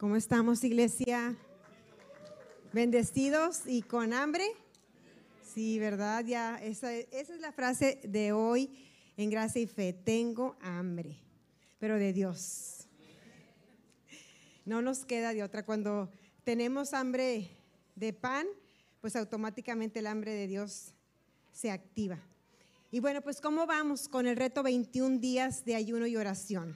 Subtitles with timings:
[0.00, 1.36] ¿Cómo estamos, iglesia?
[2.72, 4.46] ¿Bendecidos y con hambre?
[5.42, 6.24] Sí, ¿verdad?
[6.24, 8.70] Ya, esa, es la frase de hoy
[9.18, 9.92] en Gracia y Fe.
[9.92, 11.18] Tengo hambre,
[11.78, 12.88] pero de Dios.
[14.64, 15.66] No nos queda de otra.
[15.66, 16.10] Cuando
[16.44, 17.50] tenemos hambre
[17.94, 18.46] de pan,
[19.02, 20.94] pues automáticamente el hambre de Dios
[21.52, 22.18] se activa.
[22.90, 26.74] Y bueno, pues ¿cómo vamos con el reto 21 días de ayuno y oración?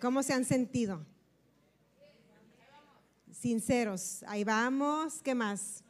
[0.00, 1.06] ¿Cómo se han sentido?
[3.32, 5.84] Sinceros, ahí vamos, ¿qué más?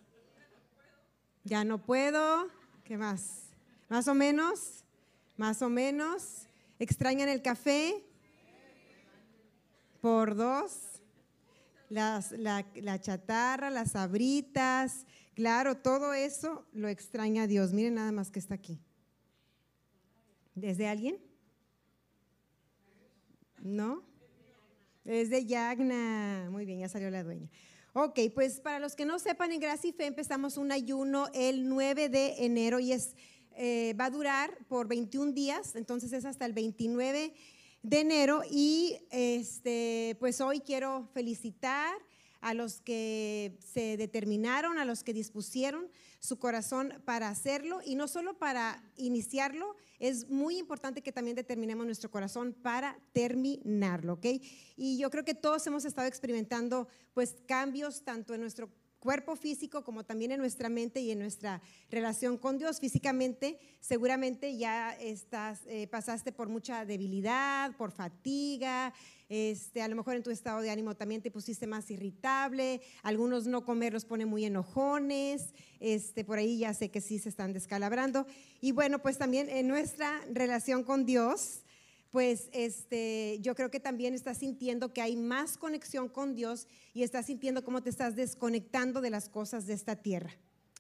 [1.44, 2.48] Ya no puedo,
[2.84, 3.44] ¿qué más?
[3.88, 4.84] Más o menos,
[5.36, 6.46] más o menos.
[6.78, 8.02] ¿Extrañan el café?
[10.00, 10.82] Por dos.
[11.88, 17.72] Las, la, chatarra, las sabritas, claro, todo eso lo extraña Dios.
[17.72, 18.80] Miren nada más que está aquí.
[20.56, 21.18] ¿Desde alguien?
[23.62, 24.02] ¿No?
[25.06, 26.48] Es de Yagna.
[26.50, 27.48] Muy bien, ya salió la dueña.
[27.92, 31.68] Ok, pues para los que no sepan, en Gracia y Fe empezamos un ayuno el
[31.68, 33.14] 9 de enero y es,
[33.56, 37.32] eh, va a durar por 21 días, entonces es hasta el 29
[37.82, 38.42] de enero.
[38.50, 41.94] Y este, pues hoy quiero felicitar
[42.40, 48.08] a los que se determinaron, a los que dispusieron su corazón para hacerlo y no
[48.08, 54.26] solo para iniciarlo, es muy importante que también determinemos nuestro corazón para terminarlo, ¿ok?
[54.76, 59.84] Y yo creo que todos hemos estado experimentando pues cambios tanto en nuestro cuerpo físico
[59.84, 62.80] como también en nuestra mente y en nuestra relación con Dios.
[62.80, 68.92] Físicamente, seguramente ya estás, eh, pasaste por mucha debilidad, por fatiga,
[69.28, 73.46] este, a lo mejor en tu estado de ánimo también te pusiste más irritable, algunos
[73.46, 77.52] no comer los pone muy enojones, este, por ahí ya sé que sí se están
[77.52, 78.26] descalabrando.
[78.60, 81.64] Y bueno, pues también en nuestra relación con Dios,
[82.16, 87.02] pues este, yo creo que también estás sintiendo que hay más conexión con Dios y
[87.02, 90.30] estás sintiendo cómo te estás desconectando de las cosas de esta tierra.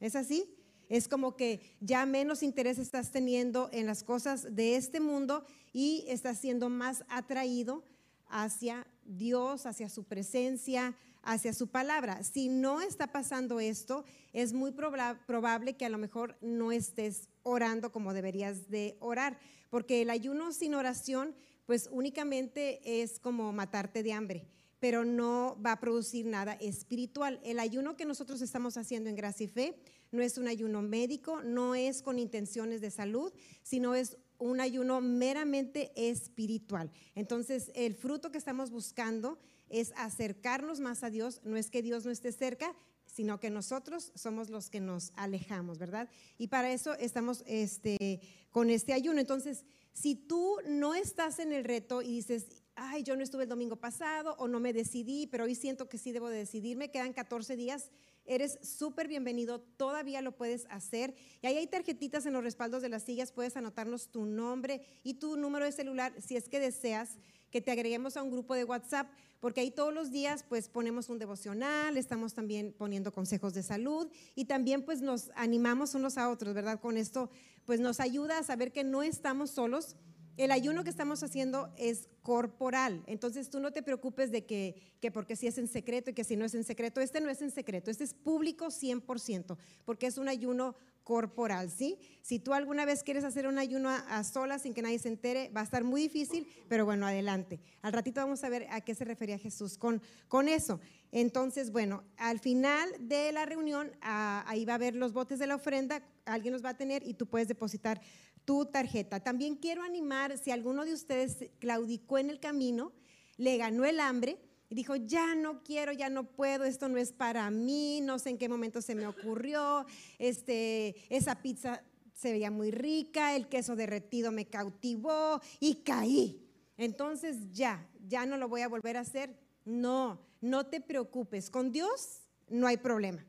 [0.00, 0.50] ¿Es así?
[0.88, 5.44] Es como que ya menos interés estás teniendo en las cosas de este mundo
[5.74, 7.84] y estás siendo más atraído
[8.28, 12.22] hacia Dios, hacia su presencia, hacia su palabra.
[12.22, 17.92] Si no está pasando esto, es muy probable que a lo mejor no estés orando
[17.92, 19.38] como deberías de orar,
[19.68, 21.34] porque el ayuno sin oración,
[21.66, 24.48] pues únicamente es como matarte de hambre
[24.78, 27.40] pero no va a producir nada espiritual.
[27.42, 29.80] El ayuno que nosotros estamos haciendo en Gracia y Fe
[30.12, 33.32] no es un ayuno médico, no es con intenciones de salud,
[33.62, 36.90] sino es un ayuno meramente espiritual.
[37.14, 39.38] Entonces, el fruto que estamos buscando
[39.68, 42.74] es acercarnos más a Dios, no es que Dios no esté cerca,
[43.06, 46.08] sino que nosotros somos los que nos alejamos, ¿verdad?
[46.38, 49.20] Y para eso estamos este, con este ayuno.
[49.20, 53.48] Entonces, si tú no estás en el reto y dices, ay, yo no estuve el
[53.48, 57.14] domingo pasado o no me decidí, pero hoy siento que sí debo de decidirme, quedan
[57.14, 57.90] 14 días,
[58.26, 61.14] eres súper bienvenido, todavía lo puedes hacer.
[61.40, 65.14] Y ahí hay tarjetitas en los respaldos de las sillas, puedes anotarnos tu nombre y
[65.14, 67.16] tu número de celular si es que deseas
[67.50, 69.08] que te agreguemos a un grupo de WhatsApp,
[69.40, 74.08] porque ahí todos los días pues ponemos un devocional, estamos también poniendo consejos de salud
[74.34, 76.80] y también pues nos animamos unos a otros, ¿verdad?
[76.80, 77.30] Con esto
[77.64, 79.96] pues nos ayuda a saber que no estamos solos
[80.36, 85.10] el ayuno que estamos haciendo es corporal, entonces tú no te preocupes de que, que,
[85.10, 87.40] porque si es en secreto y que si no es en secreto, este no es
[87.42, 90.74] en secreto, este es público 100%, porque es un ayuno
[91.06, 92.00] corporal, ¿sí?
[92.20, 95.52] Si tú alguna vez quieres hacer un ayuno a, solas sin que nadie se entere,
[95.56, 97.60] va a estar muy difícil, pero bueno, adelante.
[97.82, 100.80] Al ratito vamos a ver a qué se refería Jesús con, con eso.
[101.12, 105.46] Entonces, bueno, al final de la reunión, ah, ahí va a haber los botes de
[105.46, 108.00] la ofrenda, alguien los va a tener y tú puedes depositar
[108.46, 109.20] tu tarjeta.
[109.20, 112.92] También quiero animar, si alguno de ustedes claudicó en el camino,
[113.36, 114.38] le ganó el hambre
[114.70, 118.30] y dijo, ya no quiero, ya no puedo, esto no es para mí, no sé
[118.30, 119.84] en qué momento se me ocurrió,
[120.18, 121.82] este, esa pizza
[122.14, 126.42] se veía muy rica, el queso derretido me cautivó y caí.
[126.78, 129.38] Entonces ya, ya no lo voy a volver a hacer.
[129.64, 133.26] No, no te preocupes, con Dios no hay problema.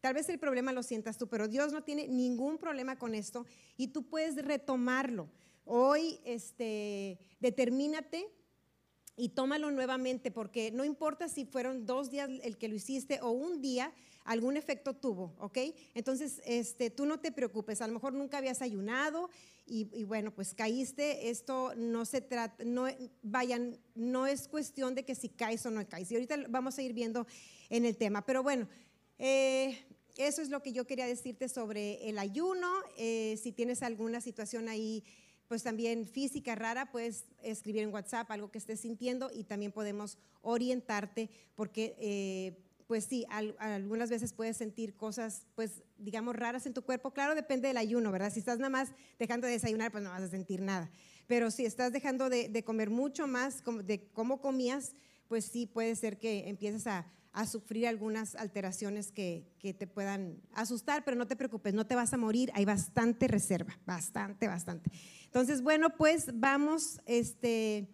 [0.00, 3.46] Tal vez el problema lo sientas tú, pero Dios no tiene ningún problema con esto
[3.76, 5.28] y tú puedes retomarlo.
[5.64, 8.28] Hoy, este, determínate
[9.16, 13.30] y tómalo nuevamente, porque no importa si fueron dos días el que lo hiciste o
[13.30, 13.92] un día,
[14.24, 15.58] algún efecto tuvo, ¿ok?
[15.94, 19.30] Entonces, este, tú no te preocupes, a lo mejor nunca habías ayunado
[19.66, 22.86] y, y bueno, pues caíste, esto no se trata, no,
[23.22, 26.12] vayan, no es cuestión de que si caes o no caes.
[26.12, 27.26] Y ahorita vamos a ir viendo
[27.68, 28.68] en el tema, pero bueno,
[29.18, 29.76] eh,
[30.18, 32.70] eso es lo que yo quería decirte sobre el ayuno.
[32.96, 35.04] Eh, si tienes alguna situación ahí
[35.46, 40.18] pues también física rara, puedes escribir en WhatsApp algo que estés sintiendo y también podemos
[40.42, 46.82] orientarte porque eh, pues sí, algunas veces puedes sentir cosas, pues digamos, raras en tu
[46.82, 47.12] cuerpo.
[47.12, 48.32] Claro, depende del ayuno, ¿verdad?
[48.32, 50.90] Si estás nada más dejando de desayunar, pues no vas a sentir nada.
[51.26, 54.94] Pero si estás dejando de, comer mucho más de cómo comías,
[55.28, 57.06] pues sí puede ser que empieces a,
[57.46, 62.12] sufrir algunas alteraciones que, que, te puedan asustar, pero no te preocupes, no te vas
[62.12, 64.90] a morir, hay bastante reserva, bastante, bastante.
[65.24, 67.88] Entonces, bueno, pues vamos, este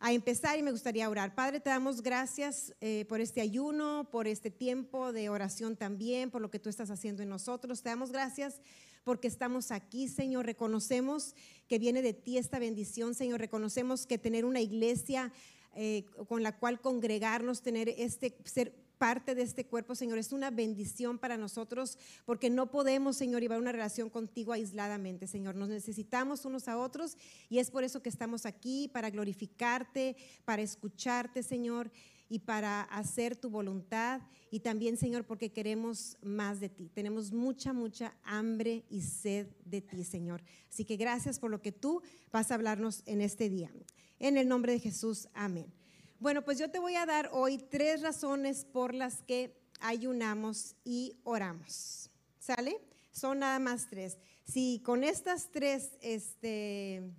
[0.00, 1.34] a empezar y me gustaría orar.
[1.34, 6.40] Padre, te damos gracias eh, por este ayuno, por este tiempo de oración también, por
[6.40, 7.82] lo que tú estás haciendo en nosotros.
[7.82, 8.62] Te damos gracias
[9.04, 10.46] porque estamos aquí, Señor.
[10.46, 11.34] Reconocemos
[11.68, 13.40] que viene de ti esta bendición, Señor.
[13.40, 15.32] Reconocemos que tener una iglesia
[15.74, 20.18] eh, con la cual congregarnos, tener este ser parte de este cuerpo, Señor.
[20.18, 25.54] Es una bendición para nosotros porque no podemos, Señor, llevar una relación contigo aisladamente, Señor.
[25.54, 27.16] Nos necesitamos unos a otros
[27.48, 31.90] y es por eso que estamos aquí, para glorificarte, para escucharte, Señor
[32.28, 34.20] y para hacer tu voluntad
[34.50, 36.90] y también, Señor, porque queremos más de ti.
[36.92, 40.42] Tenemos mucha, mucha hambre y sed de ti, Señor.
[40.68, 43.72] Así que gracias por lo que tú vas a hablarnos en este día.
[44.18, 45.79] En el nombre de Jesús, amén.
[46.20, 51.16] Bueno, pues yo te voy a dar hoy tres razones por las que ayunamos y
[51.24, 52.10] oramos.
[52.38, 52.78] ¿Sale?
[53.10, 54.18] Son nada más tres.
[54.44, 57.10] Si con estas tres, este,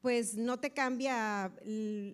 [0.00, 1.52] pues no te cambia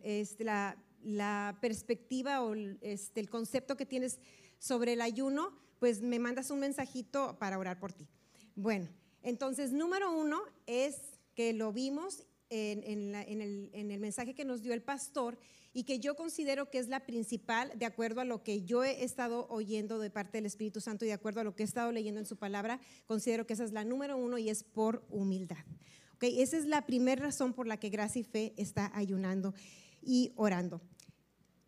[0.02, 4.19] este, la, perspectiva o este, el concepto que tienes
[4.58, 8.06] sobre el ayuno, pues me mandas un mensajito para orar por ti.
[8.55, 8.87] Bueno,
[9.23, 10.99] entonces número uno es
[11.35, 15.38] que lo vimos en, el, mensaje que nos dio el pastor
[15.73, 19.05] y que yo considero que es la principal, de acuerdo a lo que yo he
[19.05, 21.93] estado oyendo de parte del Espíritu Santo y de acuerdo a lo que he estado
[21.93, 25.64] leyendo en su palabra, considero que esa es la número uno y es por humildad.
[26.17, 29.55] Okay, esa es la primera razón por la que Gracia y Fe está ayunando
[30.03, 30.82] y orando.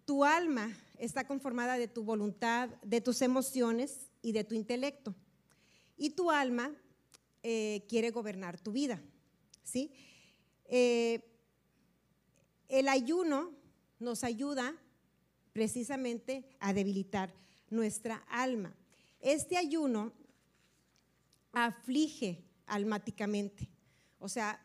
[0.05, 5.15] Tu alma está conformada de tu voluntad, de tus emociones y de tu intelecto.
[5.97, 6.73] Y tu alma
[7.43, 9.01] eh, quiere gobernar tu vida.
[9.65, 9.93] ¿sí?
[10.75, 11.21] Eh,
[12.71, 13.53] el ayuno
[14.01, 14.75] nos ayuda
[15.53, 17.31] precisamente a debilitar
[17.69, 18.75] nuestra alma.
[19.21, 20.15] Este ayuno
[21.53, 23.69] aflige almáticamente.
[24.19, 24.65] O sea,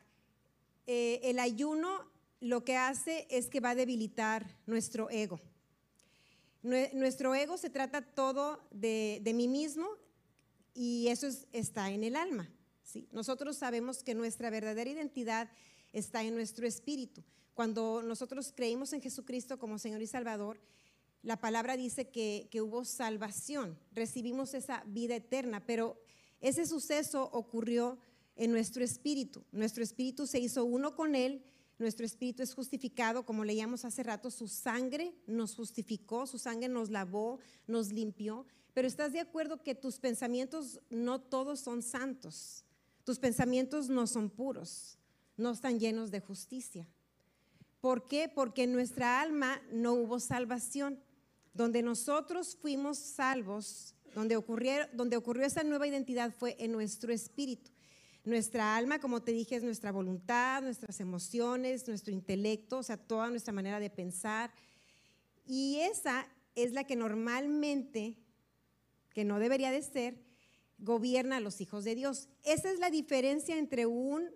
[0.85, 2.09] eh, el ayuno
[2.39, 5.41] lo que hace es que va a debilitar nuestro ego.
[6.63, 9.89] Nuestro ego se trata todo de, mí mismo
[10.73, 12.49] y eso está en el alma.
[12.83, 13.09] ¿sí?
[13.11, 15.49] Nosotros sabemos que nuestra verdadera identidad
[15.93, 17.23] está en nuestro espíritu.
[17.53, 20.59] Cuando nosotros creímos en Jesucristo como Señor y Salvador,
[21.23, 25.99] la palabra dice que, hubo salvación, recibimos esa vida eterna, pero
[26.39, 27.97] ese suceso ocurrió
[28.35, 29.43] en nuestro espíritu.
[29.51, 31.43] Nuestro espíritu se hizo uno con Él,
[31.79, 36.89] nuestro espíritu es justificado, como leíamos hace rato, su sangre nos justificó, su sangre nos
[36.89, 42.63] lavó, nos limpió, pero estás de acuerdo que tus pensamientos no todos son santos,
[43.03, 44.97] tus pensamientos no son puros
[45.37, 46.87] no están llenos de justicia.
[47.79, 48.27] ¿Por qué?
[48.27, 50.99] Porque en nuestra alma no hubo salvación.
[51.53, 54.35] Donde nosotros fuimos salvos, donde
[54.93, 57.71] donde ocurrió esa nueva identidad fue en nuestro espíritu.
[58.25, 63.29] Nuestra alma, como te dije, es nuestra voluntad, nuestras emociones, nuestro intelecto, o sea, toda
[63.29, 64.51] nuestra manera de pensar.
[65.45, 68.17] Y esa es la que normalmente,
[69.13, 70.27] que no debería de ser,
[70.77, 72.27] gobierna a los hijos de Dios.
[72.43, 74.29] Esa es la diferencia entre un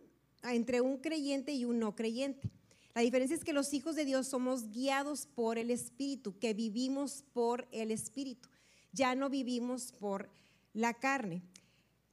[0.43, 2.51] entre un creyente y un no creyente.
[2.93, 7.23] La diferencia es que los hijos de Dios somos guiados por el Espíritu, que vivimos
[7.33, 8.49] por el Espíritu.
[8.91, 10.29] Ya no vivimos por
[10.73, 11.41] la carne.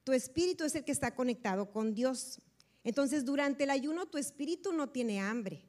[0.05, 2.41] Tu espíritu es el que está conectado con Dios.
[2.85, 5.65] Entonces, durante el ayuno tu espíritu no tiene hambre.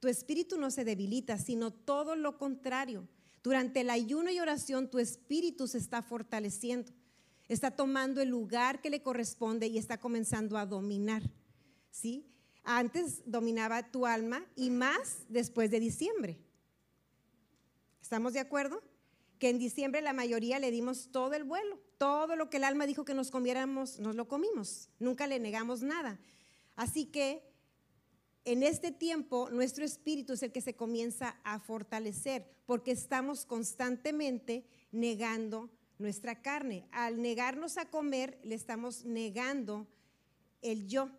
[0.00, 3.06] Tu espíritu no se debilita, sino todo lo contrario.
[3.42, 6.92] Durante el ayuno y oración tu espíritu se está fortaleciendo.
[7.48, 11.22] Está tomando el lugar que le corresponde y está comenzando a dominar.
[11.96, 12.26] ¿Sí?
[12.62, 16.38] Antes dominaba tu alma y más después de diciembre.
[18.02, 18.82] ¿Estamos de acuerdo?
[19.38, 22.86] Que en diciembre la mayoría le dimos todo el vuelo, todo lo que el alma
[22.86, 26.18] dijo que nos comiéramos, nos lo comimos, nunca le negamos nada.
[26.74, 27.42] Así que
[28.44, 34.66] en este tiempo nuestro espíritu es el que se comienza a fortalecer porque estamos constantemente
[34.92, 36.86] negando nuestra carne.
[36.90, 39.86] Al negarnos a comer, le estamos negando
[40.62, 41.10] el yo,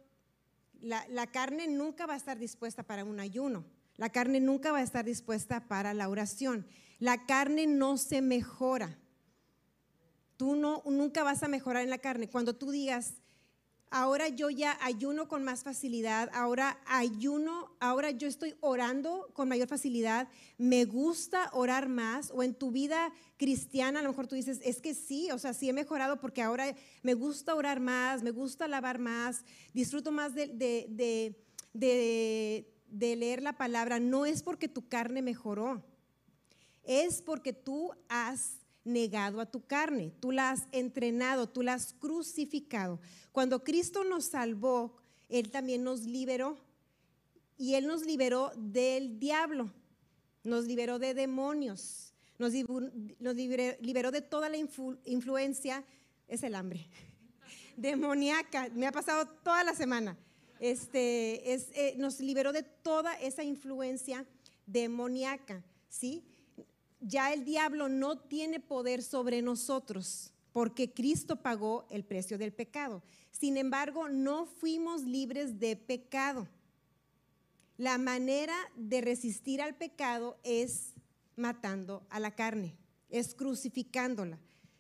[0.82, 3.66] la, carne nunca va a estar dispuesta para un ayuno.
[3.96, 6.66] La carne nunca va a estar dispuesta para la oración.
[7.00, 8.98] La carne no se mejora.
[10.38, 12.30] Tú no, nunca vas a mejorar en la carne.
[12.30, 13.16] Cuando tú digas,
[13.90, 19.68] ahora yo ya ayuno con más facilidad, ahora ayuno, ahora yo estoy orando con mayor
[19.68, 20.28] facilidad,
[20.58, 24.82] me gusta orar más, o en tu vida cristiana a lo mejor tú dices, es
[24.82, 28.66] que sí, o sea, sí he mejorado porque ahora me gusta orar más, me gusta
[28.66, 30.48] alabar más, disfruto más de,
[31.74, 32.66] de,
[33.16, 35.84] leer la palabra, no es porque tu carne mejoró,
[36.84, 41.94] es porque tú has negado a tu carne, tú la has entrenado, tú la has
[41.94, 43.00] crucificado.
[43.32, 44.98] Cuando Cristo nos salvó,
[45.30, 46.58] Él también nos liberó
[47.58, 49.72] y Él nos liberó del diablo,
[50.44, 55.84] nos liberó de demonios, nos, liberó, de toda la influencia,
[56.28, 56.88] es el hambre,
[57.78, 60.18] demoníaca, me ha pasado toda la semana.
[60.60, 64.26] Este, es, eh, nos liberó de toda esa influencia
[64.66, 66.24] demoníaca, ¿sí?
[67.00, 73.04] Ya el diablo no tiene poder sobre nosotros porque Cristo pagó el precio del pecado.
[73.30, 76.48] Sin embargo, no fuimos libres de pecado.
[77.78, 80.96] La manera de resistir al pecado es
[81.36, 82.76] matando a la carne,
[83.10, 84.40] es crucificándola,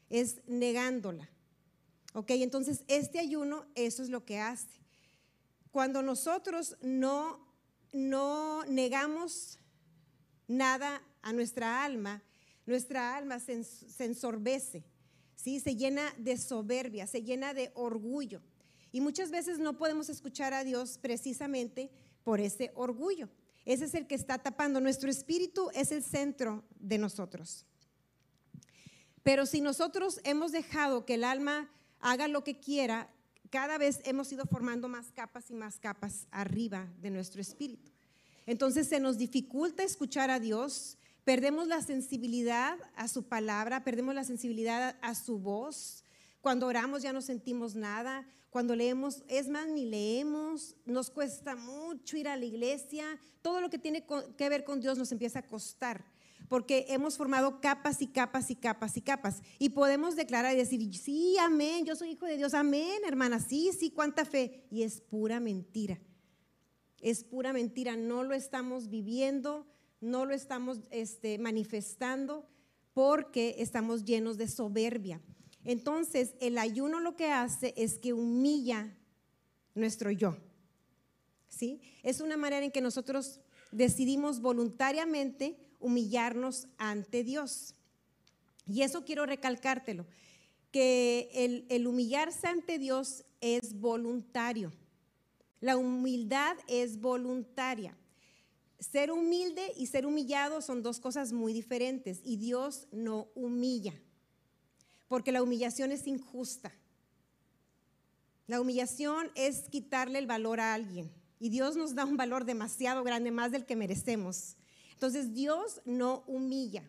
[0.09, 1.29] es negándola.
[2.15, 4.81] Ok, entonces este ayuno, eso es lo que hace.
[5.69, 7.39] Cuando nosotros no,
[7.93, 9.59] no negamos
[10.47, 12.24] nada a nuestra alma,
[12.65, 13.63] nuestra alma se,
[14.00, 14.83] ensorbece,
[15.36, 15.59] ¿sí?
[15.59, 18.41] se llena de soberbia, se llena de orgullo.
[18.91, 21.89] Y muchas veces no podemos escuchar a Dios precisamente
[22.24, 23.29] por ese orgullo.
[23.65, 24.79] Ese es el que está tapando.
[24.79, 27.65] Nuestro espíritu es el centro de nosotros.
[29.24, 31.69] Pero si nosotros hemos dejado que el alma
[32.00, 33.09] haga lo que quiera,
[33.50, 37.91] cada vez hemos ido formando más capas y más capas arriba de nuestro espíritu.
[38.45, 40.97] Entonces se nos dificulta escuchar a Dios,
[41.27, 46.05] Perdemos la sensibilidad a su palabra, perdemos la sensibilidad a su voz.
[46.39, 48.25] Cuando oramos ya no sentimos nada.
[48.50, 50.77] Cuando leemos, es más, ni leemos.
[50.86, 53.19] Nos cuesta mucho ir a la iglesia.
[53.41, 54.05] Todo lo que tiene
[54.38, 56.05] que ver con Dios nos empieza a costar.
[56.48, 59.41] Porque hemos formado capas y capas y capas y capas.
[59.60, 63.72] Y podemos declarar y decir, sí, amén, yo soy hijo de Dios, amén, hermana, sí,
[63.77, 64.65] sí, cuánta fe.
[64.72, 66.00] Y es pura mentira.
[67.01, 69.67] Es pura mentira, no lo estamos viviendo
[70.01, 72.47] no lo estamos este, manifestando
[72.93, 75.21] porque estamos llenos de soberbia.
[75.63, 78.95] Entonces, el ayuno lo que hace es que humilla
[79.75, 80.37] nuestro yo.
[81.47, 81.81] ¿Sí?
[82.03, 83.39] Es una manera en que nosotros
[83.71, 87.75] decidimos voluntariamente humillarnos ante Dios.
[88.65, 90.05] Y eso quiero recalcártelo,
[90.71, 94.73] que el, el humillarse ante Dios es voluntario.
[95.59, 97.97] La humildad es voluntaria.
[98.79, 103.93] Ser humilde y ser humillado son dos cosas muy diferentes y Dios no humilla,
[105.07, 106.72] porque la humillación es injusta.
[108.46, 113.03] La humillación es quitarle el valor a alguien y Dios nos da un valor demasiado
[113.03, 114.55] grande, más del que merecemos.
[114.93, 116.84] Entonces Dios no humilla,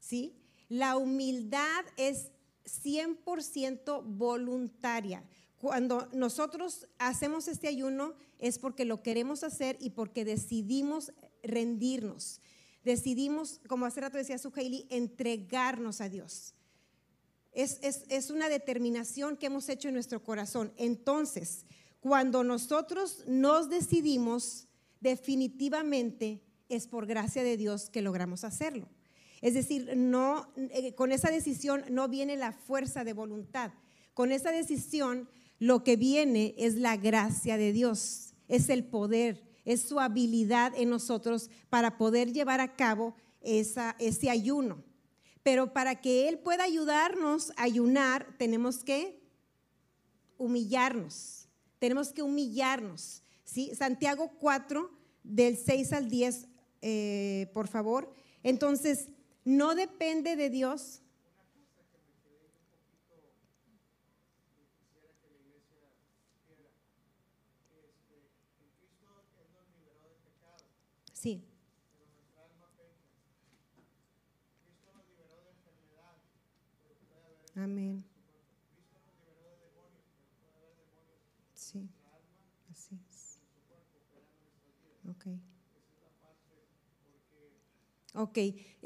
[0.00, 0.36] ¿sí?
[0.68, 2.30] La humildad es
[2.64, 5.22] 100% voluntaria.
[5.58, 8.14] Cuando nosotros hacemos este ayuno
[8.44, 12.42] es porque lo queremos hacer y porque decidimos rendirnos.
[12.84, 16.52] Decidimos, como hace rato decía su Hailey, entregarnos a Dios.
[17.52, 20.74] Es, es una determinación que hemos hecho en nuestro corazón.
[20.76, 21.64] Entonces,
[22.00, 24.68] cuando nosotros nos decidimos,
[25.00, 28.90] definitivamente es por gracia de Dios que logramos hacerlo.
[29.40, 33.72] Es decir, no, eh, con esa decisión no viene la fuerza de voluntad.
[34.12, 39.82] Con esa decisión lo que viene es la gracia de Dios, es el poder, es
[39.82, 44.82] su habilidad en nosotros para poder llevar a cabo esa, ese ayuno.
[45.42, 49.20] Pero para que Él pueda ayudarnos a ayunar, tenemos que
[50.38, 51.48] humillarnos,
[51.78, 53.22] tenemos que humillarnos.
[53.44, 53.72] ¿sí?
[53.74, 54.90] Santiago 4,
[55.22, 56.48] del 6 al 10,
[56.82, 58.12] eh, por favor.
[58.42, 59.08] Entonces,
[59.44, 61.02] no depende de Dios
[71.24, 71.42] Sí.
[77.54, 78.04] Amén.
[81.54, 81.88] Sí,
[82.70, 83.38] así es.
[85.08, 85.24] Ok.
[88.12, 88.38] Ok,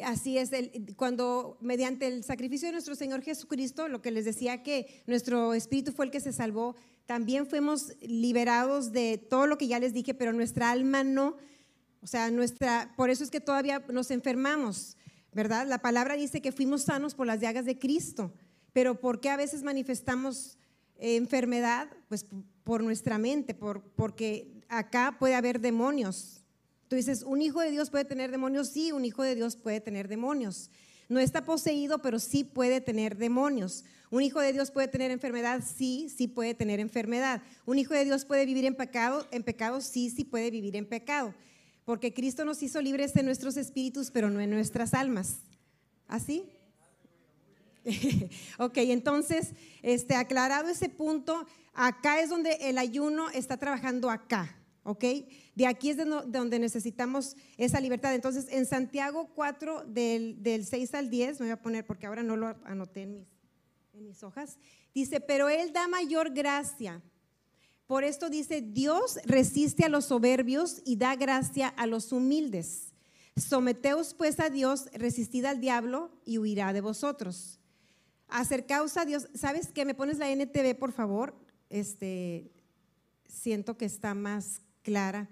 [0.05, 0.53] así es.
[0.53, 5.55] El, cuando mediante el sacrificio de nuestro Señor Jesucristo, lo que les decía que nuestro
[5.55, 9.93] espíritu fue el que se salvó, también fuimos liberados de todo lo que ya les
[9.93, 11.37] dije, pero nuestra alma no.
[12.03, 14.97] O sea, nuestra, por eso es que todavía nos enfermamos,
[15.33, 15.67] ¿verdad?
[15.67, 18.33] La palabra dice que fuimos sanos por las llagas de Cristo,
[18.73, 20.59] pero ¿por qué a veces manifestamos
[20.99, 22.27] enfermedad, pues
[22.65, 26.43] por nuestra mente, por, porque acá puede haber demonios.
[26.89, 28.69] Tú dices, ¿un hijo de Dios puede tener demonios?
[28.69, 30.71] Sí, un hijo de Dios puede tener demonios.
[31.09, 33.85] No está poseído, pero sí puede tener demonios.
[34.11, 37.43] Un hijo de Dios puede tener enfermedad, sí, sí puede tener enfermedad.
[37.67, 40.87] Un hijo de Dios puede vivir en pecado, en pecado, sí, sí puede vivir en
[40.87, 41.35] pecado.
[41.89, 45.39] Porque Cristo nos hizo libres en nuestros espíritus, pero no en nuestras almas.
[46.07, 46.45] ¿Así?
[48.59, 54.55] ok, entonces, este, aclarado ese punto, acá es donde el ayuno está trabajando acá.
[54.83, 55.03] ¿ok?
[55.55, 58.15] De aquí es de donde necesitamos esa libertad.
[58.15, 62.23] Entonces, en Santiago 4, del, del 6 al 10, me voy a poner porque ahora
[62.23, 63.29] no lo anoté en mis,
[63.95, 64.59] en mis hojas,
[64.95, 67.01] dice, pero Él da mayor gracia.
[67.89, 72.93] Por esto dice, Dios resiste a los soberbios y da gracia a los humildes.
[73.35, 77.59] Someteos pues a Dios, resistid al diablo y huirá de vosotros.
[78.29, 79.29] Acercaos a Dios.
[79.35, 79.87] ¿Sabes qué?
[79.87, 81.35] ¿Me pones la NTV, por favor?
[81.71, 82.53] Este,
[83.27, 85.27] siento que está más clara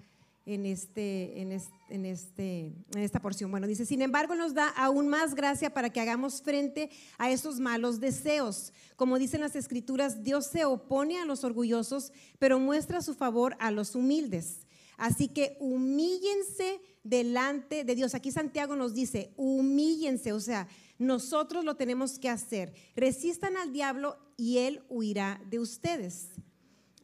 [0.46, 3.50] en, este, en, este, en, esta porción.
[3.50, 7.60] Bueno, dice, sin embargo nos da aún más gracia para que hagamos frente a esos
[7.60, 8.72] malos deseos.
[8.96, 13.70] Como dicen las escrituras, Dios se opone a los orgullosos, pero muestra su favor a
[13.70, 14.66] los humildes.
[14.96, 18.14] Así que humíllense delante de Dios.
[18.14, 22.72] Aquí Santiago nos dice, humíllense, o sea, nosotros lo tenemos que hacer.
[22.94, 26.30] Resistan al diablo y él huirá de ustedes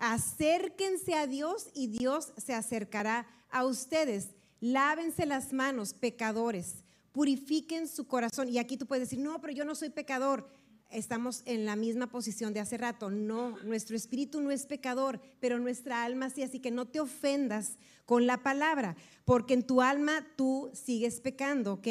[0.02, 4.30] acérquense a Dios y Dios se acercará a ustedes.
[4.62, 8.48] Lávense las manos, pecadores, purifiquen su corazón.
[8.48, 10.48] Y aquí tú puedes decir, no, pero yo no soy pecador.
[10.88, 13.10] Estamos en la misma posición de hace rato.
[13.10, 16.44] No, nuestro espíritu no es pecador, pero nuestra alma sí.
[16.44, 17.76] Así que no te ofendas
[18.06, 21.88] con la palabra, porque en tu alma tú sigues pecando, ¿ok?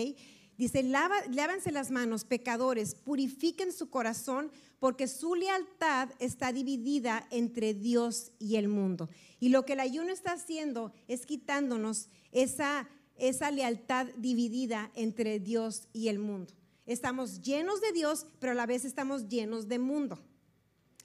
[0.61, 8.31] Dice, lávanse las manos, pecadores, purifiquen su corazón, porque su lealtad está dividida entre Dios
[8.37, 9.09] y el mundo.
[9.39, 12.87] Y lo que el ayuno está haciendo es quitándonos esa,
[13.17, 16.53] esa lealtad dividida entre Dios y el mundo.
[16.85, 20.19] Estamos llenos de Dios, pero a la vez estamos llenos de mundo.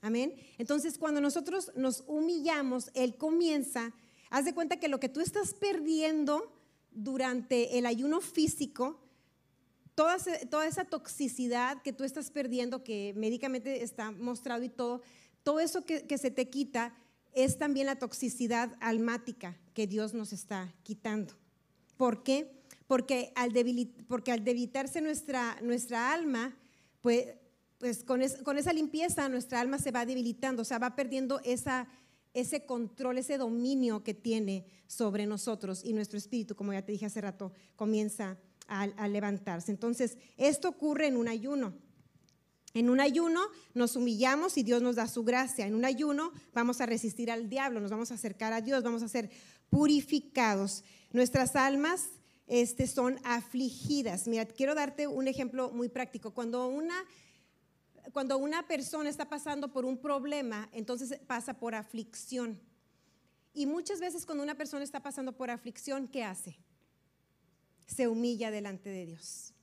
[0.03, 0.35] Amén.
[0.59, 3.95] Entonces, cuando nosotros nos humillamos, Él comienza,
[4.29, 6.53] haz de cuenta que lo que tú estás perdiendo
[6.91, 9.01] durante el ayuno físico,
[9.97, 15.03] toda, esa toxicidad que tú estás perdiendo, que médicamente está mostrado y todo,
[15.43, 16.95] todo eso que, se te quita
[17.33, 21.35] es también la toxicidad almática que Dios nos está quitando.
[21.97, 22.63] ¿Por qué?
[22.87, 26.57] Porque al, debilitarse nuestra, alma,
[27.01, 27.35] pues,
[27.79, 33.17] pues con, esa limpieza nuestra alma se va debilitando, o sea, va perdiendo ese control,
[33.17, 37.53] ese dominio que tiene sobre nosotros y nuestro espíritu, como ya te dije hace rato,
[37.77, 38.37] comienza
[38.69, 39.71] al, levantarse.
[39.71, 41.75] Entonces, esto ocurre en un ayuno.
[42.75, 43.41] En un ayuno
[43.75, 45.67] nos humillamos y Dios nos da su gracia.
[45.67, 49.03] En un ayuno vamos a resistir al diablo, nos vamos a acercar a Dios, vamos
[49.03, 49.31] a ser
[49.71, 50.85] purificados.
[51.13, 52.11] Nuestras almas
[52.47, 54.29] este, son afligidas.
[54.29, 56.35] Mira, quiero darte un ejemplo muy práctico.
[56.35, 57.03] Cuando una,
[58.13, 62.61] cuando una persona está pasando por un problema, entonces pasa por aflicción.
[63.55, 66.59] Y muchas veces cuando una persona está pasando por aflicción, ¿qué hace?
[67.87, 69.55] Se humilla delante de Dios.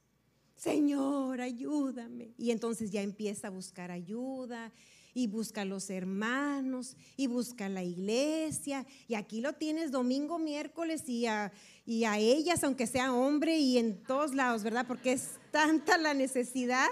[0.55, 2.31] Señor, ayúdame.
[2.37, 4.71] Y entonces ya empieza a buscar ayuda
[5.13, 8.85] y busca a los hermanos y busca a la iglesia.
[9.07, 11.51] Y aquí lo tienes domingo, miércoles y a,
[11.85, 14.87] ellas, aunque sea hombre y en todos lados, ¿verdad?
[14.87, 16.87] Porque es tanta la necesidad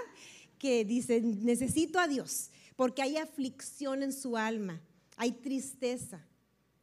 [0.58, 4.80] que dice, necesito a Dios, porque hay aflicción en su alma,
[5.16, 6.24] hay tristeza,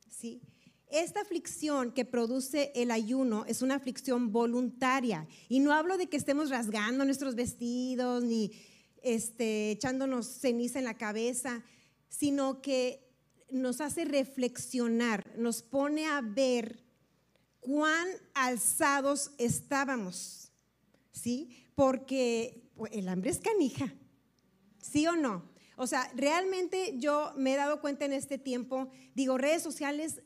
[0.10, 0.42] ¿sí?
[0.90, 5.28] Esta aflicción que produce el ayuno es una aflicción voluntaria.
[5.48, 8.52] Y no hablo de que estemos rasgando nuestros vestidos ni
[9.04, 11.64] este, echándonos ceniza en la cabeza,
[12.10, 13.08] sino que
[13.52, 16.84] nos hace reflexionar, nos pone a ver
[17.60, 20.52] cuán alzados estábamos,
[21.12, 21.68] ¿sí?
[21.76, 23.94] Porque pues, el hambre es canija,
[24.82, 25.50] ¿sí o no?
[25.78, 30.22] O sea, realmente yo me he dado cuenta en este tiempo, digo, redes sociales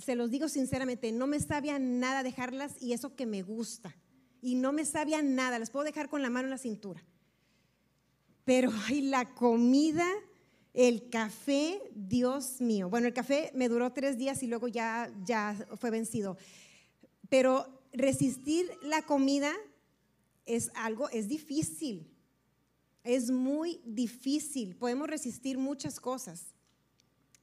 [0.00, 3.94] se los digo sinceramente, no me sabía nada dejarlas y eso que me gusta.
[4.42, 7.04] Y no me sabía nada, las puedo dejar con la mano en la cintura.
[8.44, 10.06] Pero ay, la comida,
[10.72, 12.88] el café, Dios mío.
[12.88, 16.36] Bueno, el café me duró tres días y luego ya, ya fue vencido.
[17.28, 19.52] Pero resistir la comida
[20.46, 22.10] es algo, es difícil.
[23.04, 24.76] Es muy difícil.
[24.76, 26.54] Podemos resistir muchas cosas,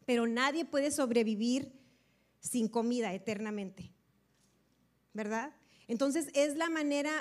[0.06, 1.72] pero nadie puede sobrevivir
[2.40, 3.94] sin comida eternamente.
[5.14, 5.54] ¿Verdad?
[5.88, 7.12] Entonces es la manera,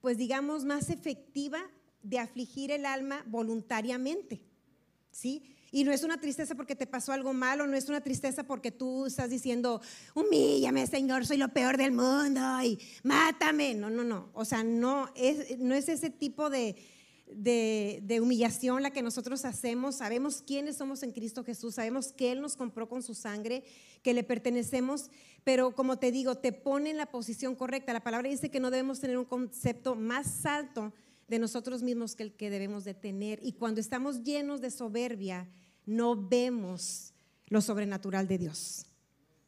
[0.00, 1.60] pues digamos, más efectiva
[2.02, 4.42] de afligir el alma voluntariamente.
[5.10, 5.54] ¿Sí?
[5.70, 8.70] Y no es una tristeza porque te pasó algo malo, no es una tristeza porque
[8.70, 9.82] tú estás diciendo,
[10.14, 13.74] humíllame, Señor, soy lo peor del mundo y mátame.
[13.74, 14.30] No, no, no.
[14.32, 16.76] O sea, no es, no es ese tipo de,
[17.34, 19.96] de, humillación la que nosotros hacemos.
[19.96, 23.64] Sabemos quiénes somos en Cristo Jesús, sabemos que Él nos compró con su sangre,
[24.02, 25.10] que le pertenecemos,
[25.44, 27.92] pero como te digo, te pone en la posición correcta.
[27.92, 30.92] La palabra dice que no debemos tener un concepto más alto
[31.28, 33.38] de nosotros mismos que el que debemos de tener.
[33.42, 35.48] Y cuando estamos llenos de soberbia,
[35.86, 37.12] no vemos
[37.48, 38.86] lo sobrenatural de Dios.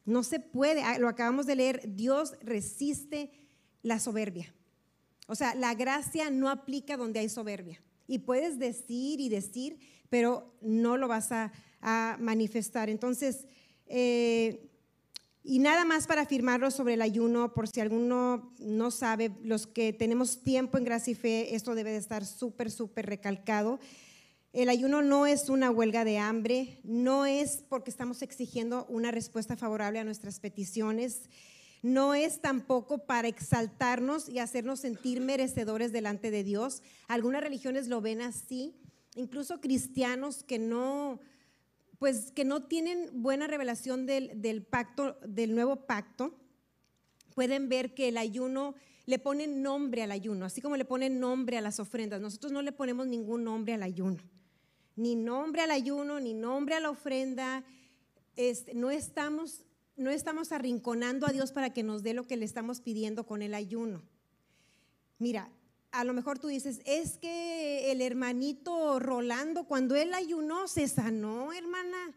[0.05, 3.31] No se puede, ah, lo acabamos de leer, Dios resiste
[3.83, 4.53] la soberbia.
[5.31, 7.81] O sea, la gracia no aplica donde hay soberbia.
[8.05, 11.53] Y puedes decir y decir, pero no lo vas a,
[12.19, 12.89] manifestar.
[12.89, 13.45] Entonces,
[13.87, 14.69] eh,
[15.41, 19.93] y nada más para afirmarlo sobre el ayuno, por si alguno no sabe, los que
[19.93, 23.79] tenemos tiempo en gracia y fe, esto debe de estar súper, súper recalcado.
[24.51, 29.55] El ayuno no es una huelga de hambre, no es porque estamos exigiendo una respuesta
[29.55, 31.21] favorable a nuestras peticiones,
[31.81, 36.83] no es tampoco para exaltarnos y hacernos sentir merecedores delante de Dios.
[37.07, 38.75] Algunas religiones lo ven así,
[39.15, 41.19] incluso cristianos que no,
[41.97, 46.37] pues que no tienen buena revelación del, pacto, del nuevo pacto,
[47.33, 48.75] pueden ver que el ayuno
[49.07, 52.21] le pone nombre al ayuno, así como le ponen nombre a las ofrendas.
[52.21, 54.17] Nosotros no le ponemos ningún nombre al ayuno,
[54.95, 57.63] ni nombre al ayuno, ni nombre a la ofrenda.
[58.35, 59.65] Este, no, estamos,
[60.01, 63.41] no estamos arrinconando a Dios para que nos dé lo que le estamos pidiendo con
[63.41, 64.01] el ayuno.
[65.19, 65.49] Mira,
[65.91, 71.53] a lo mejor tú dices, es que el hermanito Rolando, cuando él ayunó, se sanó,
[71.53, 72.15] hermana.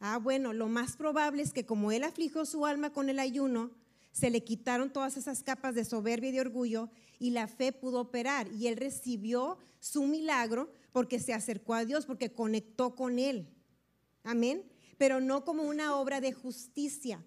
[0.00, 3.70] Ah, bueno, lo más probable es que como él afligió su alma con el ayuno,
[4.10, 8.00] se le quitaron todas esas capas de soberbia y de orgullo y la fe pudo
[8.00, 13.48] operar y él recibió su milagro porque se acercó a Dios, porque conectó con él.
[14.24, 14.71] Amén.
[15.02, 17.24] Pero no como una obra de justicia.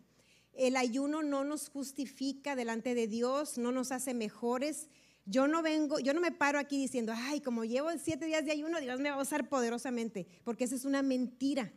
[0.53, 4.87] El ayuno no nos justifica delante de Dios, no nos hace mejores,
[5.25, 8.53] yo no vengo, yo no me paro aquí diciendo, ay, como llevo siete días de
[8.53, 11.73] ayuno, Dios me va a usar poderosamente, porque esa es una mentira.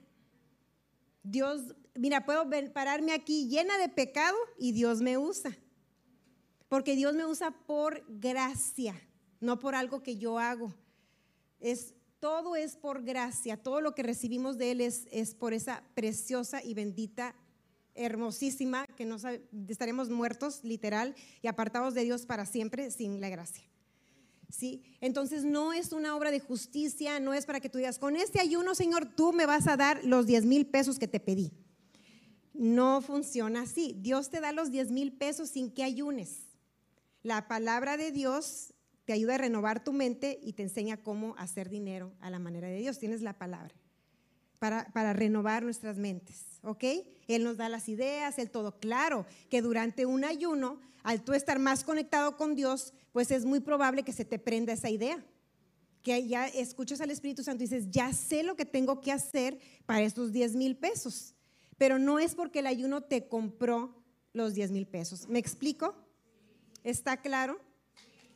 [1.25, 5.59] Dios, mira, puedo pararme aquí llena de pecado y Dios me usa.
[6.69, 8.95] Porque Dios me usa por gracia,
[9.41, 10.73] no por algo que yo hago.
[11.59, 15.83] Es, todo es por gracia, todo lo que recibimos de Él es, es por esa
[15.95, 17.35] preciosa y bendita
[17.95, 19.17] hermosísima, que no
[19.69, 23.65] estaremos muertos, literal, y apartados de Dios para siempre sin la gracia.
[24.51, 24.83] ¿Sí?
[25.01, 28.41] Entonces no es una obra de justicia, no es para que tú digas, con este
[28.41, 31.53] ayuno, Señor, tú me vas a dar los 10 mil pesos que te pedí.
[32.55, 33.95] No funciona así.
[34.01, 36.47] Dios te da los 10 mil pesos sin que ayunes.
[37.23, 38.73] La palabra de Dios
[39.09, 42.69] te ayuda a renovar tu mente y te enseña cómo hacer dinero a la manera
[42.69, 42.99] de Dios.
[42.99, 43.75] Tienes la palabra
[44.59, 46.61] para, renovar nuestras mentes.
[46.63, 46.85] ¿ok?
[47.27, 48.79] Él nos da las ideas, el todo.
[48.79, 53.61] Claro que durante un ayuno, al tú estar más conectado con Dios, pues es muy
[53.61, 55.25] probable que se te prenda esa idea.
[56.03, 59.59] Que ya escuchas al Espíritu Santo y dices, ya sé lo que tengo que hacer
[59.87, 61.35] para estos 10 mil pesos.
[61.79, 64.03] Pero no es porque el ayuno te compró
[64.35, 65.31] los 10 mil pesos.
[65.31, 65.95] ¿Me explico?
[66.85, 67.67] ¿Está claro?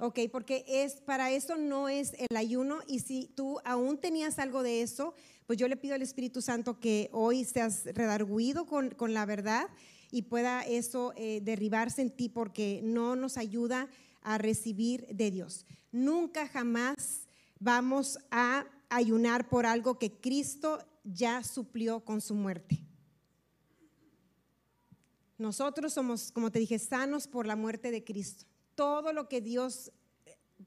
[0.05, 4.65] Ok, porque es para eso no es el ayuno y si tú aún tenías algo
[4.65, 5.15] de eso,
[5.47, 9.69] pues yo le pido al Espíritu Santo que hoy seas redarguido con, con la verdad
[10.11, 13.89] y pueda eso eh, derribarse en ti porque no nos ayuda
[14.23, 15.67] a recibir de Dios.
[15.93, 17.29] Nunca jamás
[17.61, 22.85] vamos a ayunar por algo que Cristo ya suplió con su muerte.
[25.39, 28.47] Nosotros somos, como te dije, sanos por la muerte de Cristo.
[28.75, 29.93] Todo lo que Dios,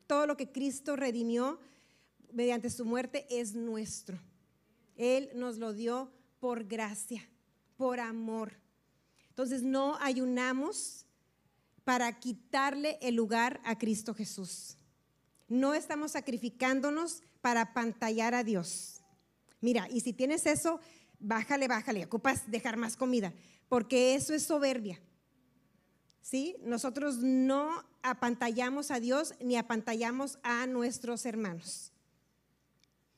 [0.07, 1.59] todo lo que Cristo redimió
[2.31, 4.19] mediante su muerte es nuestro.
[4.95, 7.27] Él nos lo dio por gracia,
[7.77, 8.53] por amor.
[9.29, 11.05] Entonces no ayunamos
[11.83, 14.77] para quitarle el lugar a Cristo Jesús.
[15.47, 19.01] No estamos sacrificándonos para pantallar a Dios.
[19.61, 20.79] Mira, y si tienes eso,
[21.19, 23.33] bájale, bájale, ocupas dejar más comida,
[23.69, 24.99] porque eso es soberbia.
[26.25, 26.55] ¿Sí?
[26.63, 31.91] Nosotros no apantallamos a Dios ni apantallamos a nuestros hermanos.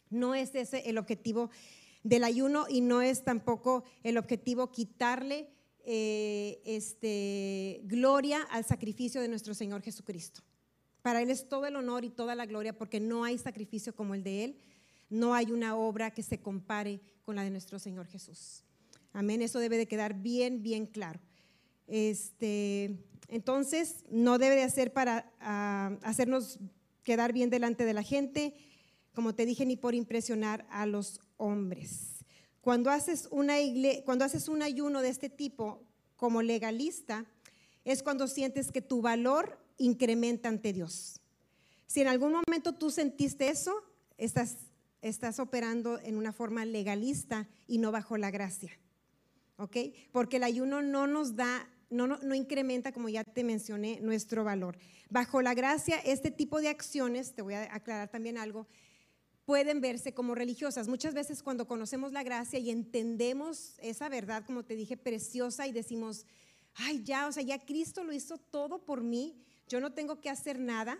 [0.10, 1.50] No es ese el objetivo
[2.04, 5.48] del ayuno y no es tampoco el objetivo quitarle
[5.86, 10.42] eh, este, gloria al sacrificio de nuestro Señor Jesucristo.
[11.02, 14.16] Para Él es todo el honor y toda la gloria porque no hay sacrificio como
[14.16, 14.58] el de Él,
[15.10, 18.66] no hay una obra que se compare con la de nuestro Señor Jesús.
[19.14, 21.22] Amén, eso debe de quedar bien, bien claro.
[21.88, 22.98] Este,
[23.28, 26.60] entonces, no debe de hacer para ah, hacernos
[27.04, 28.54] quedar bien delante de la gente,
[29.14, 32.26] como te dije, ni por impresionar a los hombres.
[32.62, 33.56] Cuando haces, una
[34.04, 35.82] cuando haces un ayuno de este tipo
[36.18, 37.26] como legalista,
[37.86, 41.22] es cuando sientes que tu valor incrementa ante Dios.
[41.86, 43.74] Si en algún momento tú sentiste eso,
[44.18, 44.58] estás,
[45.02, 48.78] estás operando en una forma legalista y no bajo la gracia.
[49.56, 49.78] ¿Ok?
[50.12, 54.78] Porque el ayuno no nos da, no, no, incrementa, como ya te mencioné, nuestro valor.
[55.10, 58.68] Bajo la gracia, este tipo de acciones, te voy a aclarar también algo,
[59.46, 60.90] pueden verse como religiosas.
[60.90, 65.72] Muchas veces cuando conocemos la gracia y entendemos esa verdad, como te dije, preciosa y
[65.72, 66.26] decimos,
[66.76, 70.30] ay, ya, o sea, ya Cristo lo hizo todo por mí, yo no tengo que
[70.30, 71.00] hacer nada,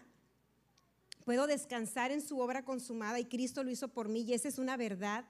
[1.26, 4.58] puedo descansar en su obra consumada y Cristo lo hizo por mí y esa es
[4.58, 5.26] una verdad.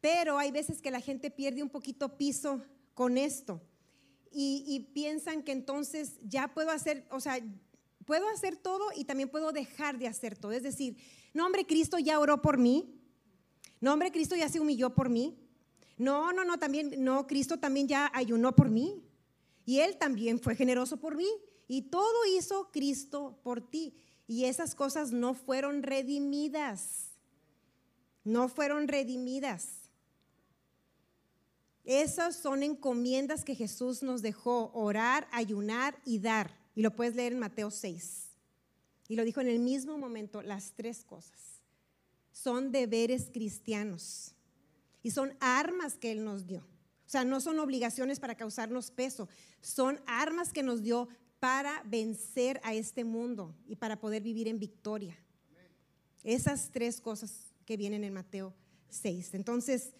[0.00, 2.62] Pero hay veces que la gente pierde un poquito piso
[2.94, 3.60] con esto
[4.34, 7.38] y, piensan que entonces ya puedo hacer, o sea,
[8.04, 10.52] puedo hacer todo y también puedo dejar de hacer todo.
[10.52, 10.96] Es decir,
[11.34, 12.98] no, hombre, Cristo ya oró por mí.
[13.80, 15.38] No, hombre, Cristo ya se humilló por mí.
[15.96, 19.02] No, no, no, también, no, Cristo también ya ayunó por mí.
[19.64, 21.28] Y Él también fue generoso por mí.
[21.68, 23.94] Y todo hizo Cristo por ti
[24.26, 27.10] y esas cosas no fueron redimidas.
[28.24, 29.81] No fueron redimidas.
[31.84, 36.56] Esas son encomiendas que Jesús nos dejó, orar, ayunar y dar.
[36.74, 38.28] Y lo puedes leer en Mateo 6.
[39.08, 41.60] Y lo dijo en el mismo momento, las tres cosas.
[42.30, 44.34] Son deberes cristianos.
[45.02, 46.60] Y son armas que Él nos dio.
[46.60, 49.28] O sea, no son obligaciones para causarnos peso,
[49.60, 51.08] son armas que nos dio
[51.40, 55.18] para vencer a este mundo y para poder vivir en victoria.
[56.22, 58.54] Esas tres cosas que vienen en Mateo
[58.88, 59.34] 6.
[59.34, 59.92] Entonces,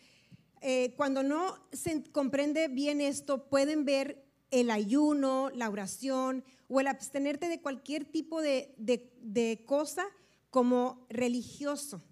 [0.62, 6.86] eh, cuando no se comprende bien esto, pueden ver el ayuno, la oración o el
[6.86, 10.06] abstenerte de cualquier tipo de, de cosa
[10.50, 12.02] como religioso.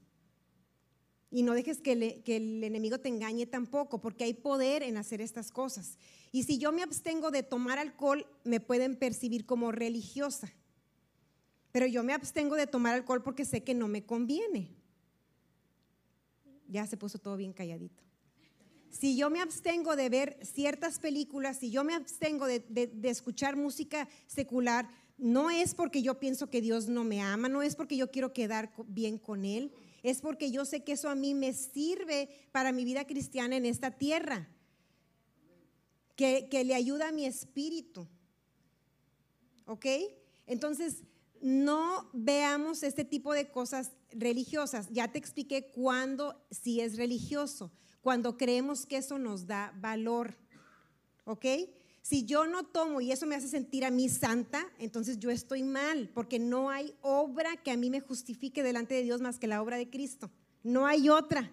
[1.30, 5.52] Y no dejes que, el enemigo te engañe tampoco, porque hay poder en hacer estas
[5.52, 5.96] cosas.
[6.32, 10.52] Y si yo me abstengo de tomar alcohol, me pueden percibir como religiosa.
[11.70, 14.74] Pero yo me abstengo de tomar alcohol porque sé que no me conviene.
[16.66, 18.09] Ya se puso todo bien calladito.
[18.90, 24.08] Si yo me abstengo de ver ciertas películas, si yo me abstengo de, escuchar música
[24.26, 28.10] secular, no es porque yo pienso que Dios no me ama, no es porque yo
[28.10, 29.72] quiero quedar bien con Él,
[30.02, 33.66] es porque yo sé que eso a mí me sirve para mi vida cristiana en
[33.66, 34.48] esta tierra,
[36.16, 38.06] que, le ayuda a mi espíritu.
[39.64, 39.86] ¿Ok?
[40.46, 41.04] Entonces,
[41.40, 44.88] no veamos este tipo de cosas religiosas.
[44.90, 47.70] Ya te expliqué cuándo sí es religioso,
[48.02, 50.36] cuando creemos que eso nos da valor.
[51.24, 51.46] ¿Ok?
[52.02, 55.62] Si yo no tomo y eso me hace sentir a mí santa, entonces yo estoy
[55.62, 59.46] mal, porque no hay obra que a mí me justifique delante de Dios más que
[59.46, 60.30] la obra de Cristo.
[60.62, 61.52] No hay otra.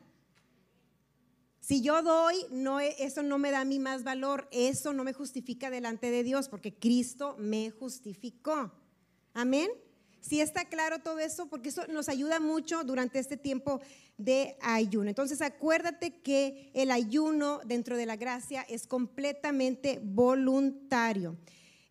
[1.59, 5.11] Si yo doy, no, eso no me da a mí más valor, eso no me
[5.11, 8.71] justifica delante de Dios, porque Cristo me justificó.
[9.33, 9.69] Amén.
[10.27, 13.79] Si está claro todo eso, porque eso nos ayuda mucho durante este tiempo
[14.17, 15.07] de ayuno.
[15.07, 21.37] Entonces acuérdate que el ayuno dentro de la gracia es completamente voluntario.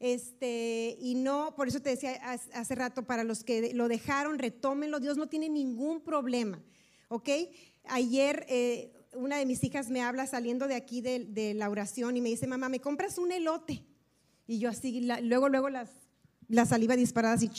[0.01, 2.21] Este, y no, por eso te decía
[2.53, 6.63] hace rato, para los que lo dejaron, retómenlo, Dios no tiene ningún problema,
[7.09, 7.31] ¿ok?
[7.85, 12.21] Ayer eh, una de mis hijas me habla saliendo de aquí de, la oración y
[12.21, 13.83] me dice, mamá, ¿me compras un elote?
[14.47, 16.06] Y yo así, luego, luego las
[16.49, 17.51] la saliva disparada así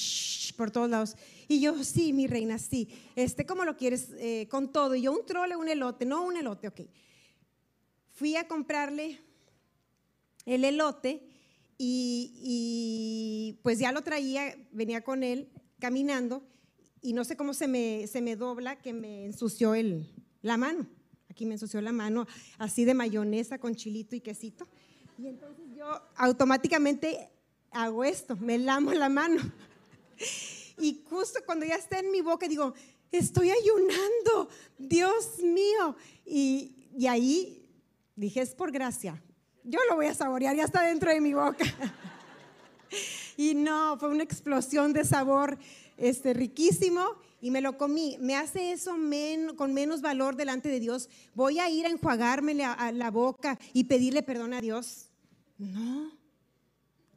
[0.54, 1.16] por todos lados.
[1.48, 2.90] Y yo, sí, mi reina, sí.
[3.16, 4.10] Este, ¿Cómo lo quieres?
[4.18, 4.96] Eh, con todo.
[4.96, 6.06] Y yo, un trole, un elote.
[6.06, 6.82] No, un elote, ok.
[8.12, 9.20] Fui a comprarle
[10.46, 11.28] el elote
[11.78, 16.44] y, pues ya lo traía, venía con él caminando
[17.02, 20.10] y no sé cómo se me, se me dobla que me ensució el,
[20.42, 20.88] la mano.
[21.30, 22.26] Aquí me ensució la mano
[22.58, 24.68] así de mayonesa con chilito y quesito.
[25.20, 27.30] Y entonces yo automáticamente
[27.72, 29.42] hago esto, me lamo la mano.
[30.80, 32.74] Y justo cuando ya está en mi boca digo,
[33.12, 35.96] estoy ayunando, Dios mío.
[36.26, 36.74] Y,
[37.08, 37.68] ahí
[38.16, 39.22] dije, es por gracia.
[39.64, 41.66] Yo lo voy a saborear, ya está dentro de mi boca.
[43.36, 45.60] Y no, fue una explosión de sabor
[45.98, 47.06] este, riquísimo
[47.40, 48.18] y me lo comí.
[48.20, 48.96] ¿Me hace eso
[49.56, 51.08] con menos valor delante de Dios?
[51.36, 55.10] ¿Voy a ir a enjuagarme la boca y pedirle perdón a Dios?
[55.60, 56.17] No.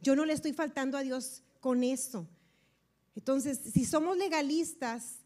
[0.03, 2.27] Yo no le estoy faltando a Dios con eso.
[3.15, 5.19] Entonces, si somos legalistas,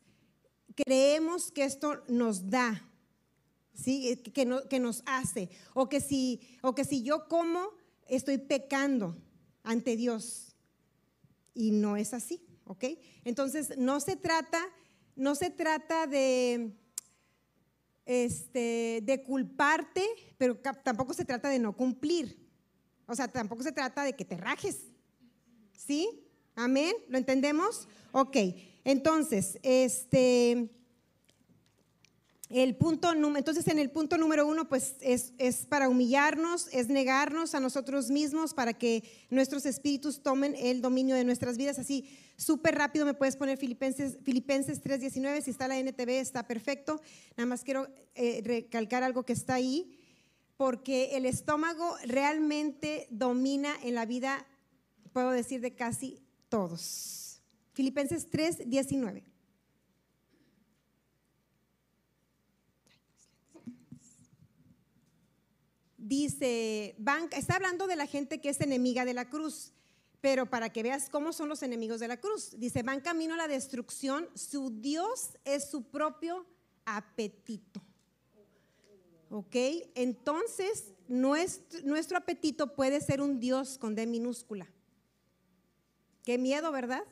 [0.74, 2.82] creemos que esto nos da,
[3.72, 4.16] ¿sí?
[4.16, 7.70] que, que nos hace, o que, si, o que si yo como,
[8.08, 9.16] estoy pecando
[9.62, 10.54] ante Dios.
[11.54, 12.84] Y no es así, ¿ok?
[13.24, 14.60] Entonces, no se trata,
[15.14, 16.72] no se trata de,
[18.06, 20.04] este, de culparte,
[20.36, 22.43] pero tampoco se trata de no cumplir.
[23.06, 24.78] O sea, tampoco se trata de que te rajes.
[25.76, 26.08] ¿Sí?
[26.54, 26.94] Amén.
[27.08, 27.88] ¿Lo entendemos?
[28.12, 28.36] Ok.
[28.84, 30.70] Entonces, este,
[32.50, 35.32] el punto, entonces en el punto número uno, pues es,
[35.66, 41.24] para humillarnos, es negarnos a nosotros mismos para que nuestros espíritus tomen el dominio de
[41.24, 41.78] nuestras vidas.
[41.78, 47.00] Así, súper rápido me puedes poner Filipenses, Filipenses 3.19, si está la NTV está perfecto.
[47.36, 49.98] Nada más quiero eh, recalcar algo que está ahí,
[50.56, 54.46] porque el estómago realmente domina en la vida,
[55.12, 57.40] puedo decir, de casi todos.
[57.72, 59.24] Filipenses 3.19.
[66.04, 69.72] dice, van, está hablando de la gente que es enemiga de la cruz,
[70.20, 73.38] pero para que veas cómo son los enemigos de la cruz, dice, van camino a
[73.38, 76.46] la destrucción, su Dios es su propio
[76.84, 77.82] apetito.
[79.34, 79.56] ¿Ok?
[79.96, 84.68] Entonces, nuestro, apetito puede ser un Dios con D minúscula.
[86.22, 87.02] Qué miedo, ¿verdad?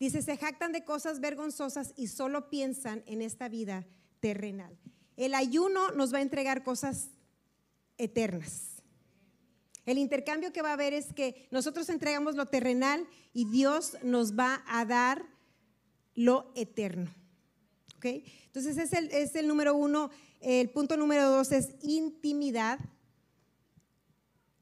[0.00, 3.86] Dice, se jactan de cosas vergonzosas y solo piensan en esta vida
[4.18, 4.76] terrenal.
[5.16, 7.10] El ayuno nos va a entregar cosas
[7.96, 8.82] eternas.
[9.86, 14.36] El intercambio que va a haber es que nosotros entregamos lo terrenal y Dios nos
[14.36, 15.24] va a dar
[16.16, 17.08] lo eterno.
[17.98, 18.24] ¿Okay?
[18.46, 20.10] Entonces es el, es el número uno.
[20.40, 22.78] El punto número dos es intimidad.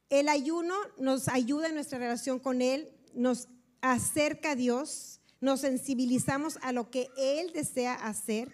[0.09, 3.49] El ayuno nos ayuda en nuestra relación con Él, nos
[3.81, 8.53] acerca a Dios, nos sensibilizamos a lo que Él desea hacer,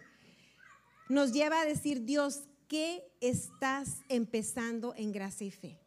[1.08, 5.78] nos lleva a decir, Dios, qué estás empezando en gracia y fe?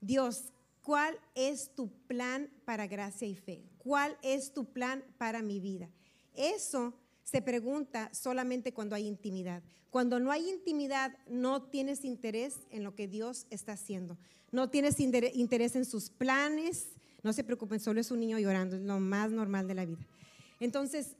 [0.00, 3.62] Dios, ¿cuál es tu plan para gracia y fe?
[3.78, 5.88] ¿Cuál es tu plan para mi vida?
[6.34, 6.92] Eso
[7.22, 9.62] se pregunta solamente cuando hay intimidad.
[9.94, 14.18] Cuando no hay intimidad, no tienes interés en lo que Dios está haciendo.
[14.50, 16.88] No tienes interés en sus planes.
[17.22, 20.04] No se preocupen, solo es un niño llorando, es lo más normal de la vida.
[20.58, 21.14] Entonces,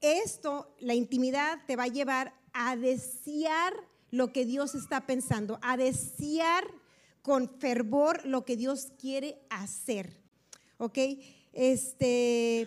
[0.00, 3.72] esto, la intimidad te va a llevar a desear
[4.10, 6.64] lo que Dios está pensando, a desear
[7.22, 10.18] con fervor lo que Dios quiere hacer.
[10.78, 10.98] ¿Ok?
[11.52, 12.66] Este,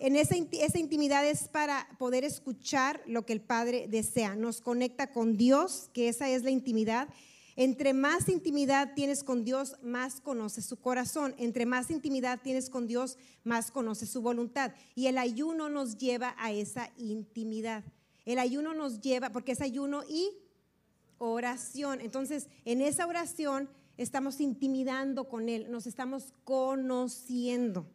[0.00, 4.34] en esa, esa intimidad es para poder escuchar lo que el Padre desea.
[4.34, 7.08] Nos conecta con Dios, que esa es la intimidad.
[7.56, 11.34] Entre más intimidad tienes con Dios, más conoces su corazón.
[11.36, 14.72] Entre más intimidad tienes con Dios, más conoces su voluntad.
[14.94, 17.84] Y el ayuno nos lleva a esa intimidad.
[18.24, 20.30] El ayuno nos lleva, porque es ayuno y
[21.18, 22.00] oración.
[22.00, 27.86] Entonces, en esa oración estamos intimidando con Él, nos estamos conociendo.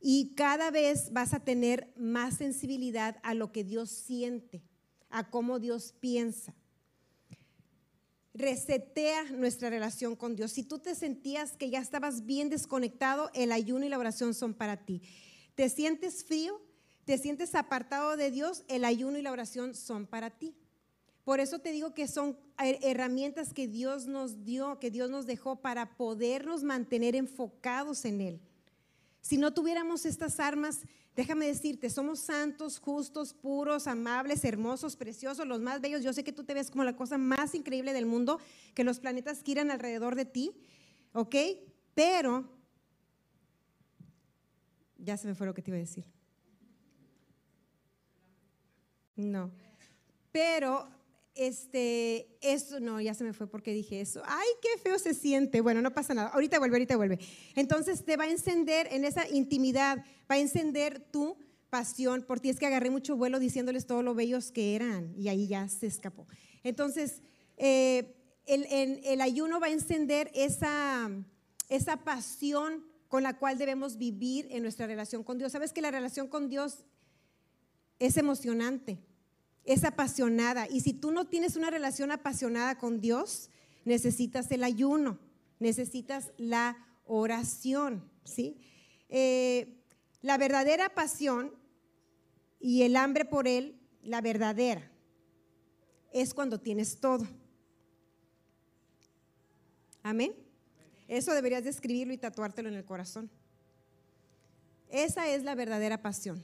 [0.00, 4.62] Y cada vez vas a tener más sensibilidad a lo que Dios siente,
[5.10, 6.54] a cómo Dios piensa.
[8.32, 10.52] Resetea nuestra relación con Dios.
[10.52, 14.54] Si tú te sentías que ya estabas bien desconectado, el ayuno y la oración son
[14.54, 15.02] para ti.
[15.54, 16.62] ¿Te sientes frío?
[17.04, 18.64] ¿Te sientes apartado de Dios?
[18.68, 20.54] El ayuno y la oración son para ti.
[21.24, 25.60] Por eso te digo que son herramientas que Dios nos dio, que Dios nos dejó
[25.60, 28.40] para podernos mantener enfocados en Él.
[29.20, 30.80] Si no tuviéramos estas armas,
[31.14, 36.02] déjame decirte, somos santos, justos, puros, amables, hermosos, preciosos, los más bellos.
[36.02, 38.40] Yo sé que tú te ves como la cosa más increíble del mundo,
[38.74, 40.52] que los planetas giran alrededor de ti,
[41.12, 41.36] ¿ok?
[41.94, 42.48] Pero,
[44.98, 46.04] ya se me fue lo que te iba a decir.
[49.16, 49.50] No,
[50.32, 50.88] pero
[51.40, 54.20] este, eso, no, ya se me fue porque dije eso.
[54.26, 55.62] Ay, qué feo se siente.
[55.62, 56.28] Bueno, no pasa nada.
[56.28, 57.18] Ahorita vuelve, ahorita vuelve.
[57.54, 61.38] Entonces te va a encender en esa intimidad, va a encender tu
[61.70, 62.50] pasión por ti.
[62.50, 65.86] Es que agarré mucho vuelo diciéndoles todo lo bellos que eran y ahí ya se
[65.86, 66.26] escapó.
[66.62, 67.22] Entonces,
[67.56, 71.24] eh, el, ayuno va a encender esa
[72.04, 75.52] pasión con la cual debemos vivir en nuestra relación con Dios.
[75.52, 76.84] Sabes que la relación con Dios
[77.98, 78.98] es emocionante
[79.64, 80.66] es apasionada.
[80.68, 83.50] Y si tú no tienes una relación apasionada con Dios,
[83.84, 85.18] necesitas el ayuno,
[85.58, 88.58] necesitas la oración, ¿sí?
[89.08, 89.82] Eh,
[90.22, 91.54] la verdadera pasión
[92.58, 94.90] y el hambre por Él, la verdadera,
[96.12, 97.26] es cuando tienes todo.
[100.02, 100.34] Amén.
[101.08, 103.30] Eso deberías de escribirlo y tatuártelo en el corazón.
[104.88, 106.42] Esa es la verdadera pasión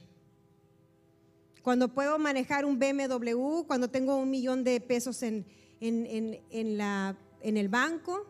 [1.67, 5.45] cuando puedo manejar un BMW, cuando tengo un millón de pesos en,
[5.81, 8.25] en, la, en el banco,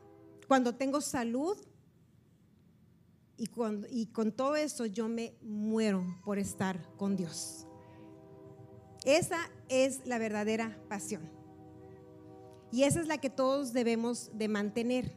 [0.48, 1.56] cuando tengo salud.
[3.38, 7.68] Y, cuando, y con todo eso yo me muero por estar con Dios.
[9.06, 9.38] Esa
[9.70, 11.30] es la verdadera pasión.
[12.72, 15.16] Y esa es la que todos debemos de mantener.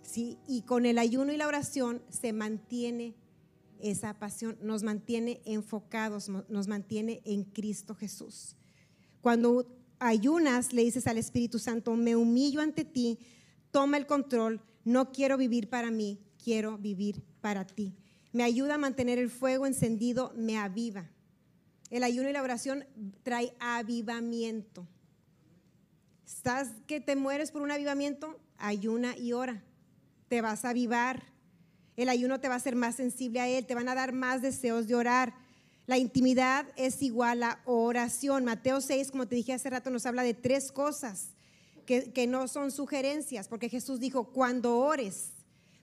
[0.00, 0.38] ¿sí?
[0.46, 3.16] Y con el ayuno y la oración se mantiene
[3.80, 8.56] esa pasión, nos mantiene enfocados, nos mantiene en Cristo Jesús.
[9.20, 9.66] Cuando
[9.98, 13.18] ayunas, le dices al Espíritu Santo, me humillo ante ti,
[13.70, 17.94] toma el control, no quiero vivir para mí, quiero vivir para ti.
[18.32, 21.10] Me ayuda a mantener el fuego encendido, me aviva.
[21.90, 22.84] El ayuno y la oración
[23.22, 24.86] trae avivamiento.
[26.26, 28.38] ¿Estás que te mueres por un avivamiento?
[28.58, 29.62] Ayuna y ora.
[30.28, 31.22] Te vas a avivar.
[31.96, 34.42] El ayuno te va a hacer más sensible a Él, te van a dar más
[34.42, 35.34] deseos de orar.
[35.86, 38.44] La intimidad es igual a oración.
[38.44, 41.30] Mateo 6, como te dije hace rato, nos habla de tres cosas
[41.86, 45.32] que, que no son sugerencias, porque Jesús dijo, cuando ores,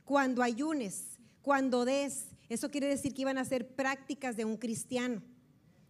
[0.03, 5.24] cuando ayunes, cuando des, eso quiere decir que iban a ser prácticas de un cristiano.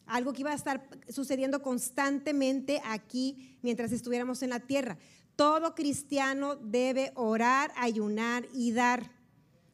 [0.06, 4.98] Algo que iba a estar sucediendo constantemente aquí mientras estuviéramos en la tierra.
[5.36, 9.12] Todo cristiano debe orar, ayunar y dar.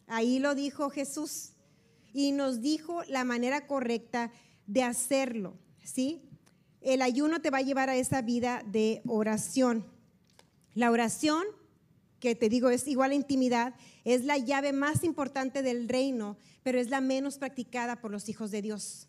[0.09, 1.51] Ahí lo dijo Jesús
[2.13, 4.31] y nos dijo la manera correcta
[4.65, 5.53] de hacerlo,
[5.83, 6.27] ¿sí?
[6.81, 9.85] El ayuno te va a llevar a esa vida de oración.
[10.73, 11.43] La oración,
[12.19, 16.79] que te digo es igual a intimidad, es la llave más importante del reino, pero
[16.79, 19.07] es la menos practicada por los hijos de Dios.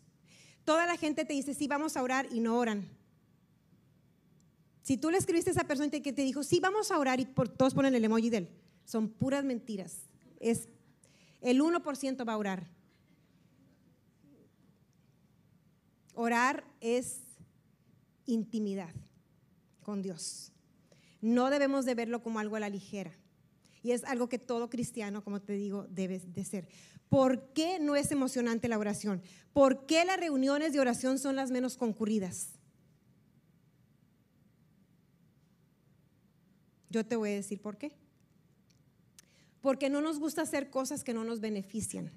[0.65, 2.87] Toda la gente te dice, sí, vamos a orar y no oran.
[4.83, 7.25] Si tú le escribiste a esa persona que te dijo, sí, vamos a orar y
[7.25, 8.49] por, todos ponen el emoji de él,
[8.85, 10.09] son puras mentiras.
[10.39, 10.67] Es
[11.41, 12.67] el 1% va a orar.
[16.13, 17.19] Orar es
[18.25, 18.93] intimidad
[19.81, 20.51] con Dios.
[21.19, 23.11] No debemos de verlo como algo a la ligera.
[23.83, 26.67] Y es algo que todo cristiano, como te digo, debe de ser.
[27.09, 29.21] ¿Por qué no es emocionante la oración?
[29.53, 32.59] ¿Por qué las reuniones de oración son las menos concurridas?
[36.89, 38.00] Yo te voy a decir por qué
[39.61, 42.11] porque no nos gusta hacer cosas que no nos benefician.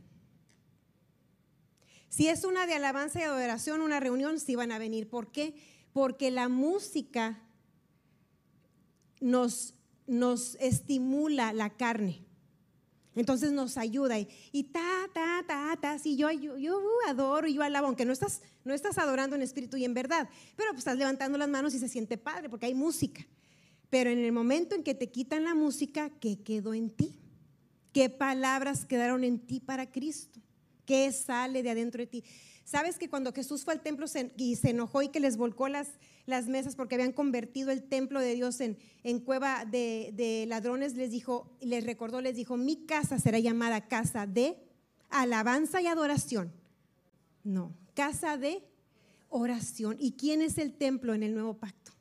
[2.09, 5.09] Si es una de alabanza y adoración, una reunión, sí van a venir.
[5.09, 5.57] ¿Por qué?
[5.93, 7.43] Porque la música
[9.21, 9.75] nos,
[10.07, 12.25] nos estimula la carne.
[13.17, 17.63] Entonces nos ayuda y, ta, ta, ta, ta, si yo, yo, yo, adoro y yo
[17.63, 20.99] alabo, aunque no estás, no estás adorando en espíritu y en verdad, pero pues estás
[20.99, 23.25] levantando las manos y se siente padre porque hay música.
[23.89, 27.24] Pero en el momento en que te quitan la música, ¿qué quedó en ti?
[27.95, 30.41] ¿Qué palabras quedaron en ti para Cristo?
[30.85, 32.25] ¿Qué sale de adentro de ti?
[32.65, 35.91] ¿Sabes que cuando Jesús fue al templo y se enojó y que les volcó las,
[36.27, 40.97] las mesas porque habían convertido el templo de Dios en, en cueva de, de, ladrones,
[40.97, 44.59] les dijo, les recordó, les dijo, mi casa será llamada casa de
[45.09, 46.53] alabanza y adoración.
[47.45, 48.65] No, casa de
[49.29, 49.99] oración.
[50.01, 51.93] ¿Y quién es el templo en el nuevo pacto?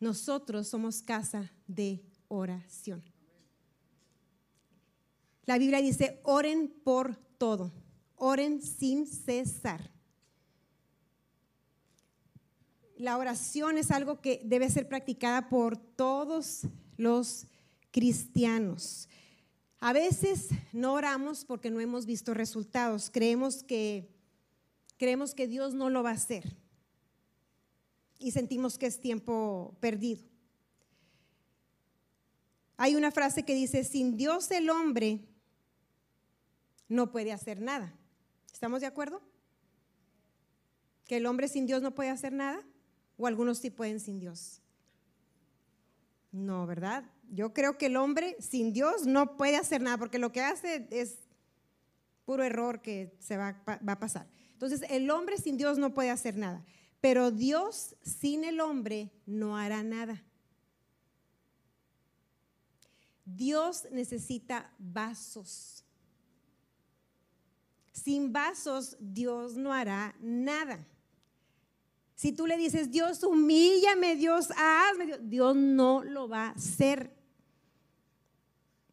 [0.00, 3.04] Nosotros somos casa de oración.
[5.46, 7.72] La Biblia dice, oren por todo,
[8.16, 9.90] oren sin cesar.
[12.96, 16.62] La oración es algo que debe ser practicada por todos
[16.96, 17.46] los
[17.92, 19.08] cristianos.
[19.78, 23.08] A veces no oramos porque no hemos visto resultados.
[23.10, 24.08] Creemos que,
[24.96, 26.56] creemos que Dios no lo va a hacer
[28.18, 30.24] y sentimos que es tiempo perdido.
[32.78, 35.35] Hay una frase que dice, sin Dios el hombre
[36.88, 37.94] no puede hacer nada.
[38.52, 39.22] ¿Estamos de acuerdo?
[41.06, 42.64] ¿Que el hombre sin Dios no puede hacer nada?
[43.16, 44.60] ¿O algunos sí pueden sin Dios?
[46.32, 47.04] No, ¿verdad?
[47.30, 50.86] Yo creo que el hombre sin Dios no puede hacer nada, porque lo que hace
[50.90, 51.18] es
[52.24, 54.28] puro error que se va, a pasar.
[54.52, 56.64] Entonces, el hombre sin Dios no puede hacer nada,
[57.00, 60.22] pero Dios sin el hombre no hará nada.
[63.24, 65.85] Dios necesita vasos
[67.96, 70.86] sin vasos Dios no hará nada.
[72.14, 77.14] Si tú le dices, Dios, humíllame, Dios, hazme, Dios no lo va a hacer.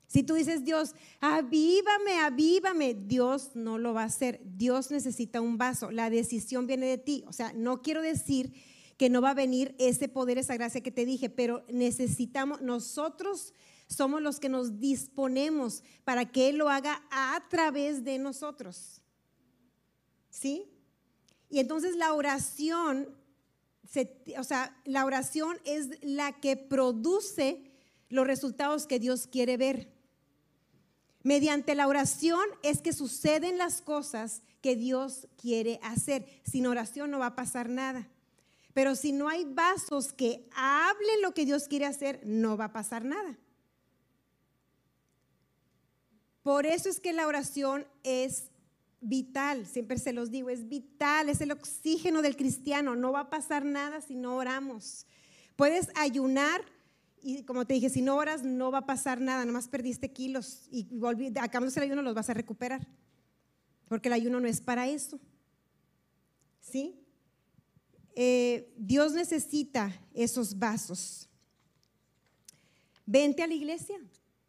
[0.07, 4.41] Si tú dices, Dios, avívame, avívame, Dios no lo va a hacer.
[4.43, 5.89] Dios necesita un vaso.
[5.89, 7.23] La decisión viene de ti.
[7.27, 8.53] O sea, no quiero decir
[8.97, 13.53] que no va a venir ese poder, esa gracia que te dije, pero necesitamos, nosotros
[13.95, 19.01] somos los que nos disponemos para que Él lo haga a través de nosotros.
[20.29, 20.65] ¿Sí?
[21.49, 23.15] Y entonces la oración,
[24.37, 27.71] o sea, la oración es la que produce
[28.09, 29.93] los resultados que Dios quiere ver.
[31.23, 36.25] Mediante la oración es que suceden las cosas que Dios quiere hacer.
[36.43, 38.09] Sin oración no va a pasar nada.
[38.73, 42.73] Pero si no hay vasos que hablen lo que Dios quiere hacer, no va a
[42.73, 43.37] pasar nada.
[46.43, 48.51] Por eso es que la oración es
[48.99, 53.29] vital, siempre se los digo, es vital, es el oxígeno del cristiano, no va a
[53.29, 55.05] pasar nada si no oramos.
[55.55, 56.61] Puedes ayunar
[57.21, 60.67] y como te dije, si no oras no va a pasar nada, nomás perdiste kilos
[60.69, 60.87] y
[61.39, 62.85] acabando el ayuno los vas a recuperar,
[63.87, 65.19] porque el ayuno no es para eso.
[66.59, 66.99] ¿Sí?
[68.15, 71.29] Eh, Dios necesita esos vasos.
[73.05, 73.99] Vente a la iglesia,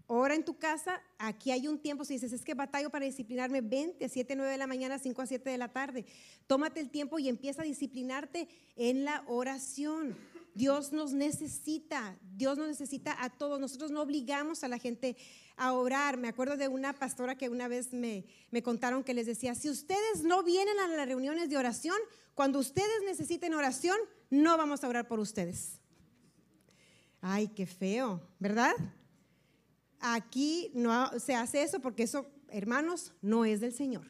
[0.06, 3.60] ora en tu casa, aquí hay un tiempo, si dices, es que batallo para disciplinarme,
[3.60, 6.04] vente a 7, 9 de la mañana, 5 a 7 de la tarde.
[6.46, 10.16] Tómate el tiempo y empieza a disciplinarte en la oración.
[10.54, 13.58] Dios nos necesita, Dios nos necesita a todos.
[13.58, 15.16] Nosotros no obligamos a la gente
[15.56, 16.16] a orar.
[16.16, 19.68] Me acuerdo de una pastora que una vez me, me contaron que les decía, si
[19.68, 21.96] ustedes no vienen a las reuniones de oración,
[22.34, 23.96] cuando ustedes necesiten oración,
[24.30, 25.80] no vamos a orar por ustedes.
[27.20, 28.74] Ay, qué feo, ¿verdad?
[30.06, 34.06] Aquí no se hace eso porque eso, hermanos, no es del Señor.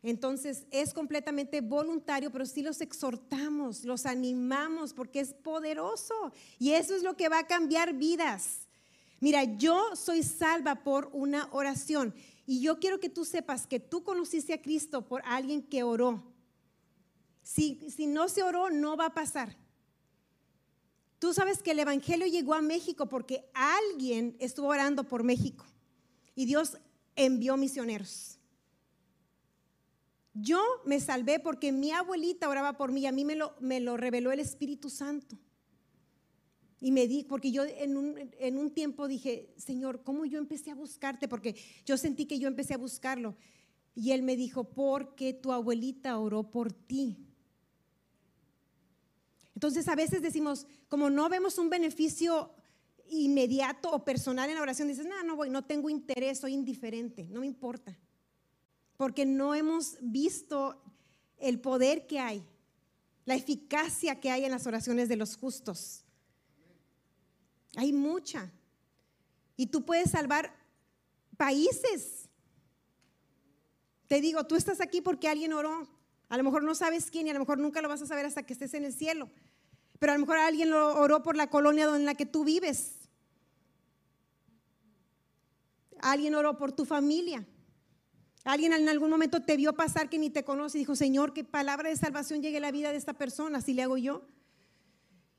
[0.00, 6.14] Entonces es completamente voluntario, pero sí los exhortamos, los animamos porque es poderoso
[6.60, 8.68] y eso es lo que va a cambiar vidas.
[9.18, 12.14] Mira, yo soy salva por una oración
[12.46, 16.22] y yo quiero que tú sepas que tú conociste a Cristo por alguien que oró.
[17.42, 19.56] Si, si no se oró, no va a pasar.
[21.22, 25.64] Tú sabes que el Evangelio llegó a México porque alguien estuvo orando por México
[26.34, 26.78] y Dios
[27.14, 28.40] envió misioneros.
[30.34, 33.36] Yo me salvé porque mi abuelita oraba por mí y a mí me
[33.80, 35.38] lo, reveló el Espíritu Santo.
[36.80, 41.28] Y me di, porque yo en un tiempo dije, Señor, ¿cómo yo empecé a buscarte?
[41.28, 41.54] Porque
[41.86, 43.36] yo sentí que yo empecé a buscarlo.
[43.94, 47.31] Y él me dijo, porque tu abuelita oró por ti.
[49.62, 52.52] Entonces a veces decimos, como no vemos un beneficio
[53.08, 57.28] inmediato o personal en la oración, dices, no, no voy, no tengo interés, soy indiferente,
[57.30, 57.96] no me importa
[59.02, 60.80] porque no hemos visto
[61.38, 62.46] el poder que hay,
[63.24, 66.04] la eficacia que hay en las oraciones de los justos.
[67.74, 68.52] Hay mucha.
[69.56, 70.54] Y tú puedes salvar
[71.36, 72.28] países.
[74.06, 75.88] Te digo, tú estás aquí porque alguien oró.
[76.28, 78.24] A lo mejor no sabes quién y a lo mejor nunca lo vas a saber
[78.24, 79.28] hasta que estés en el cielo.
[80.02, 83.08] Pero a lo mejor alguien lo oró por la colonia en la que tú vives.
[86.00, 87.46] Alguien oró por tu familia.
[88.42, 91.44] Alguien en algún momento te vio pasar que ni te conoce y dijo, Señor, que
[91.44, 94.26] palabra de salvación llegue a la vida de esta persona, así le hago yo.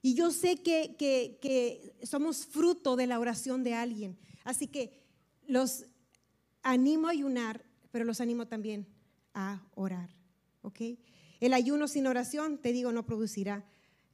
[0.02, 4.18] Y yo sé que, que, somos fruto de la oración de alguien.
[4.46, 5.04] Así que
[5.46, 5.88] los
[6.62, 8.88] animo a ayunar, pero los animo también
[9.34, 10.10] a orar.
[11.42, 13.66] El ayuno sin oración, te digo, no producirá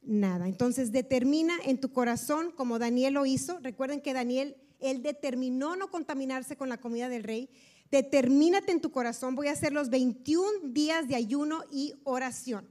[0.02, 0.48] nada.
[0.48, 3.58] Entonces determina en tu corazón, como Daniel lo hizo.
[3.60, 7.50] Recuerden que Daniel, él determinó no contaminarse con la comida del rey
[7.90, 12.68] Determínate en tu corazón, voy a hacer los 21 días de ayuno y oración.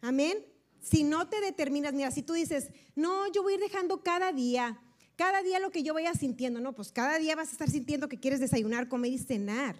[0.00, 0.38] Amén.
[0.80, 4.32] Si no te determinas, mira, si tú dices, no, yo voy a ir dejando cada
[4.32, 4.80] día,
[5.16, 8.08] cada día lo que yo vaya sintiendo, no, pues cada día vas a estar sintiendo
[8.08, 9.76] que quieres desayunar, comer y cenar.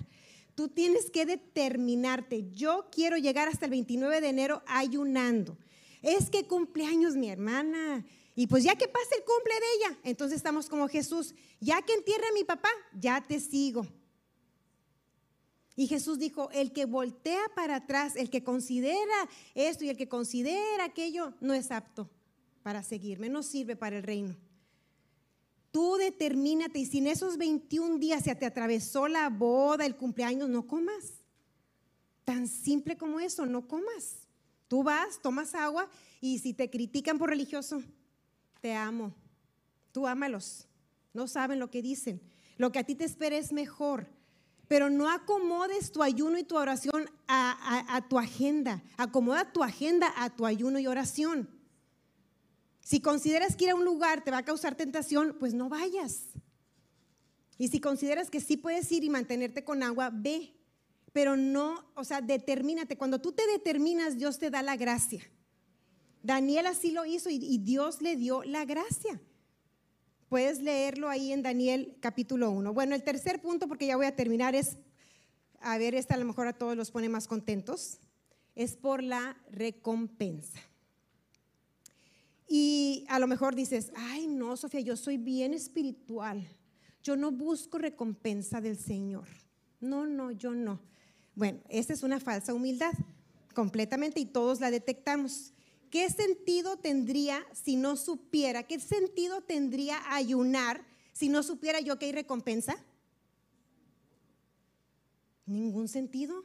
[0.54, 2.50] Tú tienes que determinarte.
[2.52, 5.58] Yo quiero llegar hasta el 29 de enero ayunando.
[6.02, 8.04] Es que cumpleaños mi hermana
[8.36, 11.94] y pues ya que pase el cumple de ella, entonces estamos como Jesús, ya que
[11.94, 13.86] entierre a mi papá, ya te sigo.
[15.76, 20.08] Y Jesús dijo, el que voltea para atrás, el que considera esto y el que
[20.08, 22.10] considera aquello, no es apto
[22.62, 24.36] para seguirme, no sirve para el reino.
[25.74, 30.48] Tú determínate y si en esos 21 días se te atravesó la boda, el cumpleaños,
[30.48, 31.14] no comas.
[32.24, 34.28] Tan simple como eso, no comas.
[34.68, 37.82] Tú vas, tomas agua y si te critican por religioso,
[38.60, 39.16] te amo.
[39.90, 40.68] Tú ámalos.
[41.12, 42.22] No saben lo que dicen.
[42.56, 44.06] Lo que a ti te espera es mejor.
[44.68, 48.80] Pero no acomodes tu ayuno y tu oración a, tu agenda.
[48.96, 51.48] Acomoda tu agenda a tu ayuno y oración.
[52.84, 56.26] Si consideras que ir a un lugar te va a causar tentación, pues no vayas.
[57.56, 60.52] Y si consideras que sí puedes ir y mantenerte con agua, ve.
[61.14, 62.98] Pero no, o sea, determínate.
[62.98, 65.22] Cuando tú te determinas, Dios te da la gracia.
[66.22, 69.18] Daniel así lo hizo y, Dios le dio la gracia.
[70.28, 72.74] Puedes leerlo ahí en Daniel capítulo 1.
[72.74, 74.76] Bueno, el tercer punto, porque ya voy a terminar, es,
[75.60, 78.00] a ver, esta a lo mejor a todos los pone más contentos,
[78.54, 80.60] es por la recompensa.
[82.46, 86.46] Y a lo mejor dices, ay no, Sofía, yo soy bien espiritual,
[87.02, 89.28] yo no busco recompensa del Señor.
[89.80, 90.80] No, no, yo no.
[91.34, 92.92] Bueno, esta es una falsa humildad,
[93.54, 95.52] completamente, y todos la detectamos.
[95.90, 98.64] ¿Qué sentido tendría si no supiera?
[98.64, 102.76] ¿Qué sentido tendría ayunar si no supiera yo que hay recompensa?
[105.46, 106.44] Ningún sentido.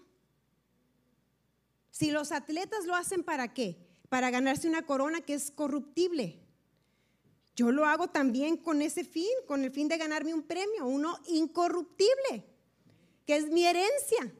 [1.90, 3.89] Si los atletas lo hacen para qué?
[4.10, 6.40] Para ganarse una corona que es corruptible.
[7.56, 11.20] Yo lo hago también con ese fin, con el fin de ganarme un premio, uno
[11.28, 12.46] incorruptible,
[13.26, 14.34] que es mi herencia,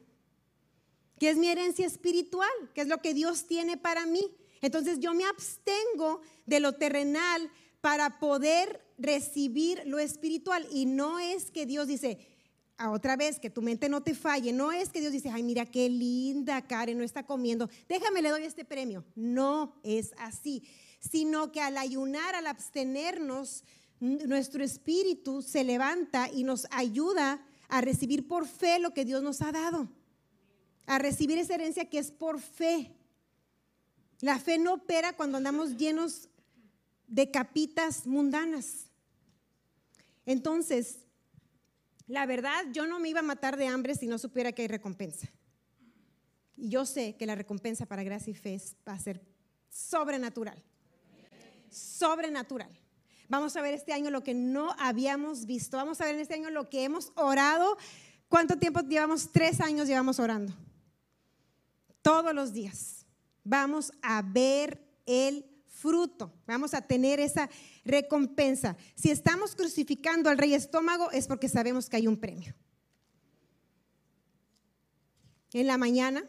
[1.18, 4.34] que es mi herencia espiritual, que es lo que Dios tiene para mí.
[4.62, 7.50] Entonces yo me abstengo de lo terrenal
[7.80, 10.66] para poder recibir lo espiritual.
[10.70, 12.18] Y no es que Dios dice,
[12.80, 14.54] a otra vez, que tu mente no te falle.
[14.54, 17.68] No es que Dios dice, ay, mira qué linda Karen, no está comiendo.
[17.90, 19.04] Déjame, le doy este premio.
[19.14, 20.62] No es así,
[20.98, 23.64] sino que al ayunar, al abstenernos,
[24.00, 29.42] nuestro espíritu se levanta y nos ayuda a recibir por fe lo que Dios nos
[29.42, 29.86] ha dado.
[30.86, 32.96] A recibir esa herencia que es por fe.
[34.22, 36.30] La fe no opera cuando andamos llenos
[37.06, 38.86] de capitas mundanas.
[40.24, 41.00] Entonces,
[42.10, 44.68] la verdad, yo no me iba a matar de hambre si no supiera que hay
[44.68, 45.28] recompensa.
[46.56, 49.24] Y yo sé que la recompensa para gracia y fe va a ser
[49.68, 50.60] sobrenatural.
[51.70, 52.70] Sobrenatural.
[53.28, 55.76] Vamos a ver este año lo que no habíamos visto.
[55.76, 57.78] Vamos a ver en este año lo que hemos orado.
[58.28, 59.30] ¿Cuánto tiempo llevamos?
[59.30, 60.52] Tres años llevamos orando.
[62.02, 63.06] Todos los días.
[63.44, 65.49] Vamos a ver el
[65.80, 66.32] fruto.
[66.46, 67.48] Vamos a tener esa
[67.84, 68.76] recompensa.
[68.94, 72.54] Si estamos crucificando al rey estómago es porque sabemos que hay un premio.
[75.52, 76.22] En la mañana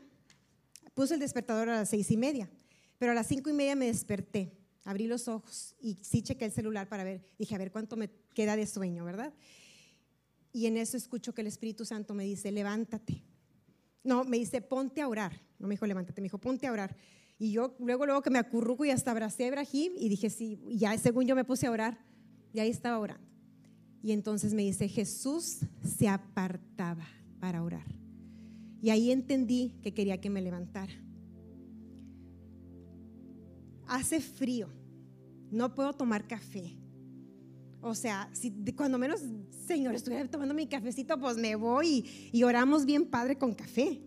[0.94, 2.50] puse el despertador a las seis y media,
[2.98, 6.52] pero a las cinco y media me desperté, abrí los ojos y sí chequé el
[6.52, 9.34] celular para ver, dije, a ver cuánto me queda de sueño, ¿verdad?
[10.54, 13.24] Y en eso escucho que el Espíritu Santo me dice, levántate.
[14.04, 15.40] No, me dice, ponte a orar.
[15.60, 16.96] No me dijo, levántate, me dijo, ponte a orar.
[17.42, 20.60] Y yo luego, luego que me acurruco y hasta abracé a Ibrahim y dije, sí,
[20.70, 21.98] ya según yo me puse a orar,
[22.54, 23.28] y ahí estaba orando.
[24.04, 27.04] Y entonces me dice, Jesús se apartaba
[27.40, 27.88] para orar.
[28.80, 30.94] Y ahí entendí que quería que me levantara.
[33.88, 34.70] Hace frío,
[35.50, 36.78] no puedo tomar café.
[37.82, 38.30] O sea,
[38.76, 39.20] cuando menos,
[39.66, 44.00] Señor, estuviera tomando mi cafecito, pues me voy y, y oramos bien padre con café.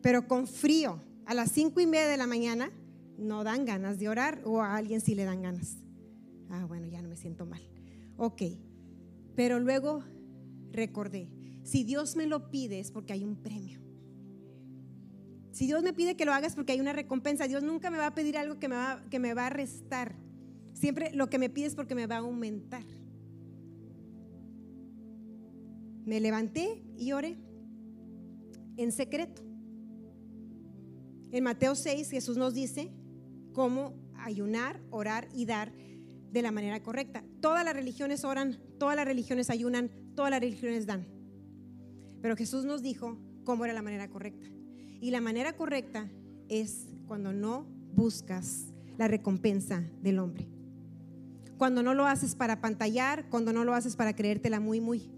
[0.00, 2.72] Pero con frío, a las cinco y media de la mañana
[3.18, 5.76] no dan ganas de orar o a alguien sí le dan ganas.
[6.48, 7.60] Ah, bueno, ya no me siento mal.
[8.16, 8.42] Ok,
[9.36, 10.02] pero luego
[10.72, 11.28] recordé,
[11.64, 13.78] si Dios me lo pide es porque hay un premio.
[15.50, 17.46] Si Dios me pide que lo haga es porque hay una recompensa.
[17.46, 20.14] Dios nunca me va a pedir algo que me va, que me va a restar.
[20.72, 22.84] Siempre lo que me pide es porque me va a aumentar.
[26.06, 27.36] Me levanté y oré
[28.78, 29.47] en secreto.
[31.30, 32.90] En Mateo 6 Jesús nos dice
[33.52, 35.72] cómo ayunar, orar y dar
[36.32, 37.24] de la manera correcta.
[37.40, 41.06] Todas las religiones oran, todas las religiones ayunan, todas las religiones dan.
[42.22, 44.46] Pero Jesús nos dijo cómo era la manera correcta.
[45.00, 46.08] Y la manera correcta
[46.48, 48.66] es cuando no buscas
[48.96, 50.48] la recompensa del hombre.
[51.56, 55.10] Cuando no lo haces para pantallar, cuando no lo haces para creértela muy, muy.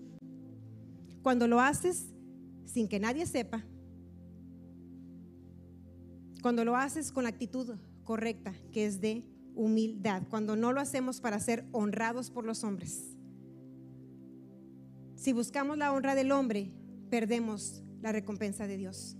[1.22, 2.06] Cuando lo haces
[2.64, 3.64] sin que nadie sepa,
[6.40, 9.24] cuando lo haces con la actitud correcta, que es de
[9.54, 13.16] humildad, cuando no lo hacemos para ser honrados por los hombres.
[15.16, 16.70] Si buscamos la honra del hombre,
[17.10, 19.16] perdemos la recompensa de Dios.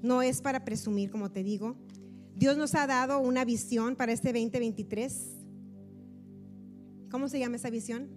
[0.00, 1.76] No es para presumir, como te digo.
[2.34, 5.36] Dios nos ha dado una visión para este 2023.
[7.10, 8.08] ¿Cómo se llama esa visión?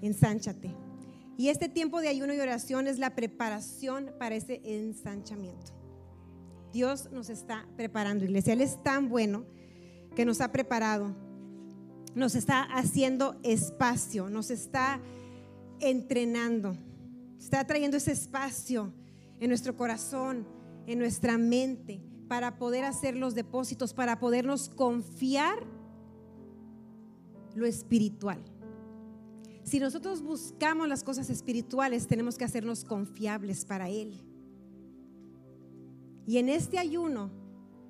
[0.00, 0.74] Ensánchate.
[1.36, 5.81] Y este tiempo de ayuno y oración es la preparación para ese ensanchamiento.
[6.72, 8.52] Dios nos está preparando, iglesia.
[8.52, 9.44] Él es tan bueno
[10.14, 11.14] que nos ha preparado,
[12.14, 15.00] nos está haciendo espacio, nos está
[15.80, 16.76] entrenando,
[17.38, 18.92] está trayendo ese espacio
[19.40, 20.46] en nuestro corazón,
[20.86, 25.66] en nuestra mente, para poder hacer los depósitos, para podernos confiar
[27.54, 28.42] lo espiritual.
[29.64, 34.31] Si nosotros buscamos las cosas espirituales, tenemos que hacernos confiables para Él.
[36.26, 37.30] Y en este ayuno,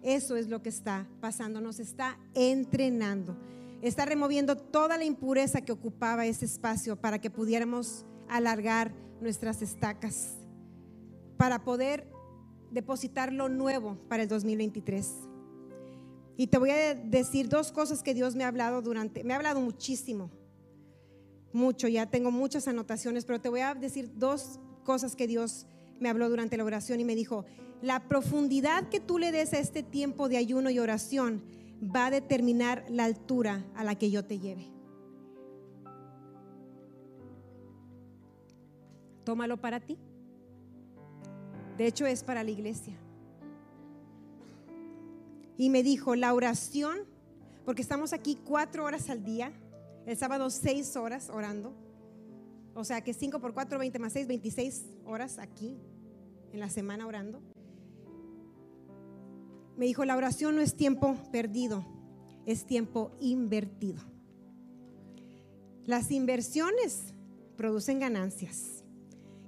[0.03, 3.37] eso es lo que está pasando, nos está entrenando,
[3.83, 10.39] está removiendo toda la impureza que ocupaba ese espacio para que pudiéramos alargar nuestras estacas,
[11.37, 12.07] para poder
[12.71, 15.09] depositar lo nuevo para el 2023.
[16.37, 19.37] Y te voy a decir dos cosas que Dios me ha hablado durante, me ha
[19.37, 20.31] hablado muchísimo.
[21.53, 25.67] mucho, ya tengo muchas anotaciones, pero te voy a decir dos cosas que Dios
[26.03, 27.47] me habló durante la oración y me dijo,
[27.81, 31.43] la profundidad que tú le des a este tiempo de ayuno y oración
[31.83, 34.69] va a determinar la altura a la que yo te lleve.
[39.25, 39.99] Tómalo para ti.
[41.79, 42.95] De hecho, es para la iglesia.
[45.57, 46.99] Y me dijo, la oración,
[47.65, 49.53] porque estamos aquí cuatro horas al día,
[50.07, 51.73] el sábado seis horas orando.
[52.75, 55.79] O sea que cinco por cuatro, veinte más seis, veintiséis horas aquí
[56.53, 57.41] en la semana orando.
[59.77, 61.85] Me dijo, la oración no es tiempo perdido,
[62.47, 64.03] es tiempo invertido.
[65.85, 67.15] Las inversiones
[67.57, 68.85] producen ganancias.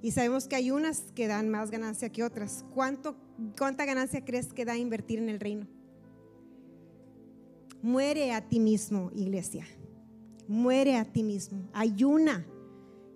[0.01, 2.65] Y sabemos que hay unas que dan más ganancia que otras.
[2.73, 3.15] ¿Cuánto,
[3.57, 5.67] ¿Cuánta ganancia crees que da invertir en el reino?
[7.81, 9.65] Muere a ti mismo, iglesia.
[10.47, 11.69] Muere a ti mismo.
[11.73, 12.45] Ayuna.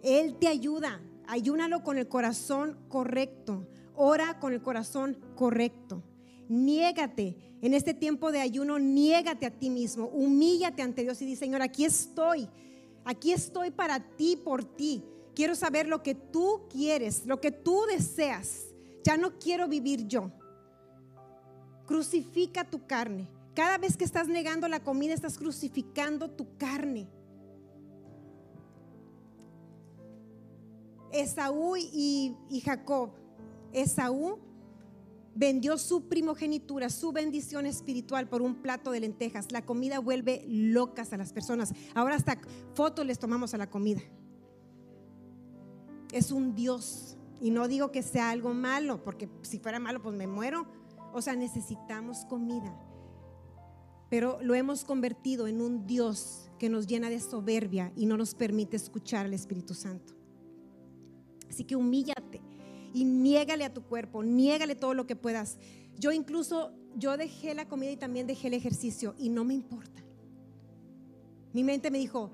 [0.03, 1.01] Él te ayuda.
[1.27, 3.67] Ayúnalo con el corazón correcto.
[4.01, 6.01] Ora con el corazón correcto.
[6.47, 7.35] Niégate.
[7.61, 10.05] En este tiempo de ayuno, niégate a ti mismo.
[10.05, 12.47] Humíllate ante Dios y di, Señor, aquí estoy.
[13.03, 15.03] Aquí estoy para ti, por ti.
[15.35, 18.67] Quiero saber lo que tú quieres, lo que tú deseas.
[19.03, 20.31] Ya no quiero vivir yo.
[21.85, 23.27] Crucifica tu carne.
[23.53, 27.09] Cada vez que estás negando la comida, estás crucificando tu carne.
[31.11, 33.18] Esaú y, y Jacob.
[33.73, 34.39] Esaú
[35.35, 39.51] vendió su primogenitura, su bendición espiritual por un plato de lentejas.
[39.51, 41.73] La comida vuelve locas a las personas.
[41.95, 42.39] Ahora hasta
[42.73, 44.01] fotos les tomamos a la comida.
[46.11, 47.15] Es un Dios.
[47.41, 50.67] Y no digo que sea algo malo, porque si fuera malo, pues me muero.
[51.13, 52.77] O sea, necesitamos comida.
[54.09, 58.35] Pero lo hemos convertido en un Dios que nos llena de soberbia y no nos
[58.35, 60.13] permite escuchar al Espíritu Santo.
[61.49, 62.41] Así que humíllate
[62.93, 65.57] y niégale a tu cuerpo, niégale todo lo que puedas.
[65.97, 70.03] Yo incluso, yo dejé la comida y también dejé el ejercicio y no me importa.
[71.53, 72.31] Mi mente me dijo,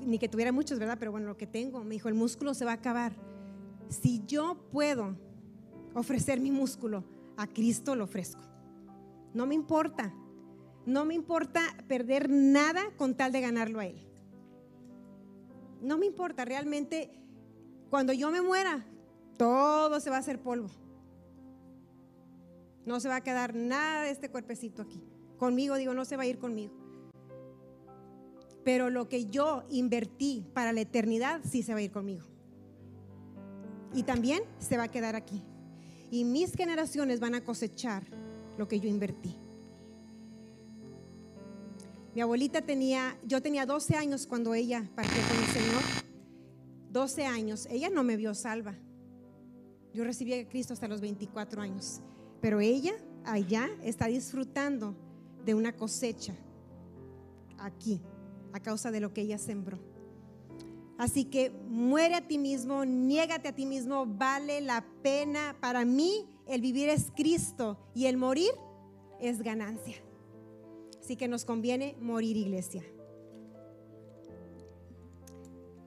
[0.00, 0.96] ni que tuviera muchos, ¿verdad?
[0.98, 3.12] Pero bueno, lo que tengo, me dijo, el músculo se va a acabar.
[3.88, 5.16] Si yo puedo
[5.94, 7.04] ofrecer mi músculo,
[7.36, 8.42] a Cristo lo ofrezco.
[9.34, 10.14] No me importa.
[10.86, 14.00] No me importa perder nada con tal de ganarlo a Él.
[15.82, 17.10] No me importa, realmente,
[17.90, 18.84] cuando yo me muera,
[19.40, 20.68] todo se va a hacer polvo.
[22.84, 25.02] No se va a quedar nada de este cuerpecito aquí.
[25.38, 26.74] Conmigo, digo, no se va a ir conmigo.
[28.64, 32.26] Pero lo que yo invertí para la eternidad, sí se va a ir conmigo.
[33.94, 35.42] Y también se va a quedar aquí.
[36.10, 38.04] Y mis generaciones van a cosechar
[38.58, 39.38] lo que yo invertí.
[42.14, 45.82] Mi abuelita tenía, yo tenía 12 años cuando ella partió con el Señor.
[46.90, 47.66] 12 años.
[47.70, 48.74] Ella no me vio salva.
[49.92, 52.00] Yo recibí a Cristo hasta los 24 años,
[52.40, 52.92] pero ella
[53.24, 54.94] allá está disfrutando
[55.44, 56.34] de una cosecha
[57.58, 58.00] aquí,
[58.52, 59.78] a causa de lo que ella sembró.
[60.98, 65.56] Así que muere a ti mismo, niégate a ti mismo, vale la pena.
[65.58, 68.50] Para mí el vivir es Cristo y el morir
[69.18, 69.96] es ganancia.
[71.02, 72.84] Así que nos conviene morir iglesia.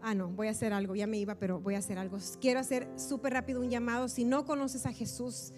[0.06, 2.18] Ah, no, voy a hacer algo, ya me iba, pero voy a hacer algo.
[2.42, 4.10] Quiero hacer súper rápido un llamado.
[4.10, 5.54] Si no conoces a Jesús,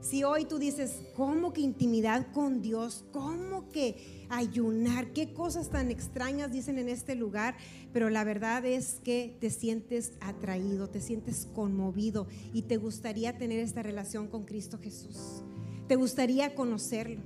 [0.00, 3.04] si hoy tú dices, ¿cómo que intimidad con Dios?
[3.10, 5.12] ¿Cómo que ayunar?
[5.12, 7.56] ¿Qué cosas tan extrañas dicen en este lugar?
[7.92, 13.58] Pero la verdad es que te sientes atraído, te sientes conmovido y te gustaría tener
[13.58, 15.42] esta relación con Cristo Jesús.
[15.88, 17.20] Te gustaría conocerlo.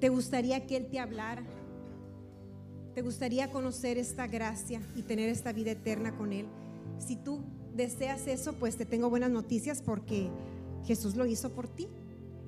[0.00, 1.46] Te gustaría que Él te hablara.
[2.94, 6.46] ¿Te gustaría conocer esta gracia y tener esta vida eterna con Él?
[6.98, 7.40] Si tú
[7.74, 10.28] deseas eso, pues te tengo buenas noticias porque
[10.84, 11.88] Jesús lo hizo por ti.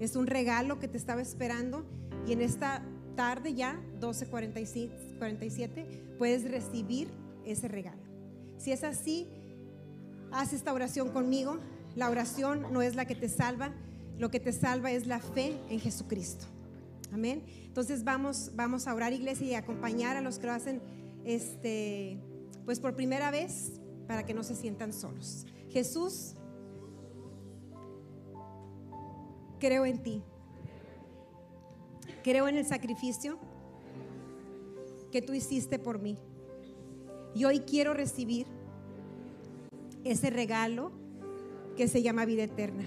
[0.01, 1.87] Es un regalo que te estaba esperando
[2.27, 2.83] y en esta
[3.17, 7.09] tarde ya, 12:47, puedes recibir
[7.47, 8.03] ese regalo.
[8.59, 9.27] Si es así,
[10.31, 11.59] haz esta oración conmigo.
[11.97, 13.73] La oración no es la que te salva,
[14.19, 16.45] lo que te salva es la fe en Jesucristo.
[17.15, 17.45] Amén.
[17.65, 20.83] Entonces vamos, vamos a orar iglesia y acompañar a los que lo hacen
[21.25, 22.19] este,
[22.65, 25.47] pues por primera vez para que no se sientan solos.
[25.71, 26.35] Jesús,
[29.61, 30.25] creo en ti.
[32.25, 33.39] Creo en el sacrificio
[35.13, 36.19] que tú hiciste por mí.
[37.33, 38.49] Y hoy quiero recibir
[40.03, 40.91] ese regalo
[41.77, 42.85] que se llama vida eterna.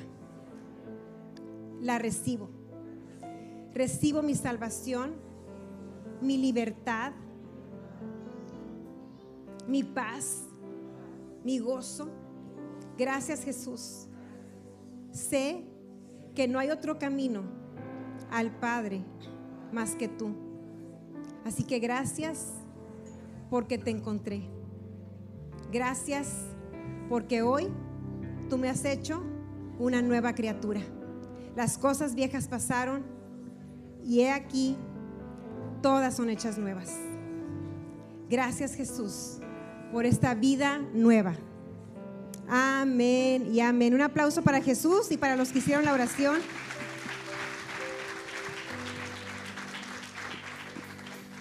[1.79, 2.56] La recibo
[3.77, 5.15] recibo mi salvación,
[6.21, 7.13] mi libertad
[9.67, 10.43] mi paz,
[11.43, 12.09] mi gozo.
[12.97, 14.07] Gracias Jesús.
[15.11, 15.63] Sé
[16.33, 17.43] que no hay otro camino
[18.31, 19.03] al Padre
[19.71, 20.33] más que tú.
[21.45, 22.53] Así que gracias
[23.49, 24.49] porque te encontré.
[25.71, 26.33] Gracias
[27.09, 27.67] porque hoy
[28.49, 29.21] tú me has hecho
[29.79, 30.81] una nueva criatura.
[31.55, 33.03] Las cosas viejas pasaron
[34.07, 34.77] y he aquí,
[35.81, 36.95] todas son hechas nuevas.
[38.29, 39.39] Gracias Jesús
[39.91, 41.33] por esta vida nueva.
[42.47, 43.93] Amén y amén.
[43.93, 46.39] Un aplauso para Jesús y para los que hicieron la oración.